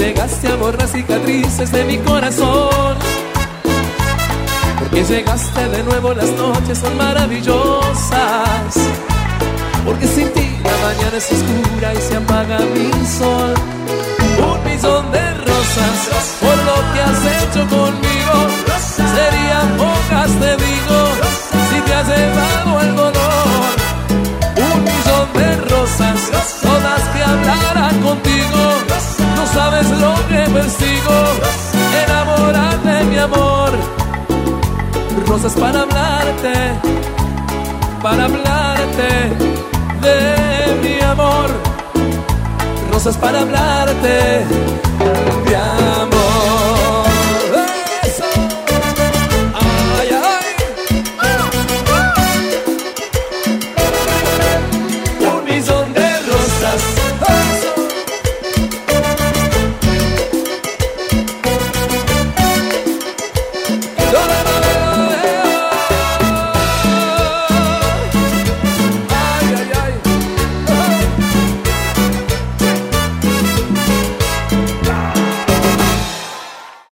Llegaste 0.07 0.47
a 0.47 0.55
borrar 0.55 0.87
cicatrices 0.87 1.69
de 1.69 1.83
mi 1.83 1.97
corazón. 1.97 2.95
Porque 4.79 5.03
llegaste 5.03 5.67
de 5.67 5.83
nuevo 5.83 6.13
las 6.13 6.31
noches 6.31 6.77
son 6.77 6.95
maravillosas. 6.97 8.73
Porque 9.85 10.07
sin 10.07 10.29
ti 10.31 10.47
la 10.63 10.77
mañana 10.87 11.17
es 11.17 11.29
oscura 11.35 11.93
y 11.93 12.01
se 12.07 12.15
apaga 12.15 12.59
mi 12.73 12.89
sol. 13.05 13.53
Un 14.49 14.59
millón 14.63 15.11
de 15.11 15.25
rosas 15.49 16.23
por 16.39 16.57
lo 16.69 16.77
que 16.93 16.99
has 17.07 17.21
hecho 17.37 17.61
conmigo. 17.75 18.35
Serían 19.17 19.67
pocas, 19.83 20.31
te 20.41 20.51
digo, 20.67 20.99
si 21.69 21.77
te 21.85 21.93
has 21.93 22.07
llevado 22.07 22.81
el 22.81 22.95
dolor. 22.95 23.73
Un 24.71 24.83
millón 24.89 25.27
de 25.33 25.49
rosas, 25.73 26.19
todas 26.61 27.01
que 27.13 27.23
hablarán 27.23 28.01
contigo. 28.01 28.37
Sabes 29.57 29.89
lo 29.89 30.13
que 30.29 30.51
persigo, 30.51 31.17
enamorar 32.05 32.79
de 32.83 33.03
mi 33.05 33.17
amor. 33.17 33.71
Rosas 35.25 35.53
para 35.53 35.81
hablarte, 35.81 36.53
para 38.03 38.25
hablarte 38.25 39.09
de 40.05 40.79
mi 40.83 41.03
amor. 41.03 41.49
Rosas 42.93 43.17
para 43.17 43.41
hablarte 43.41 44.45
de 45.47 45.55
amor. 45.55 46.16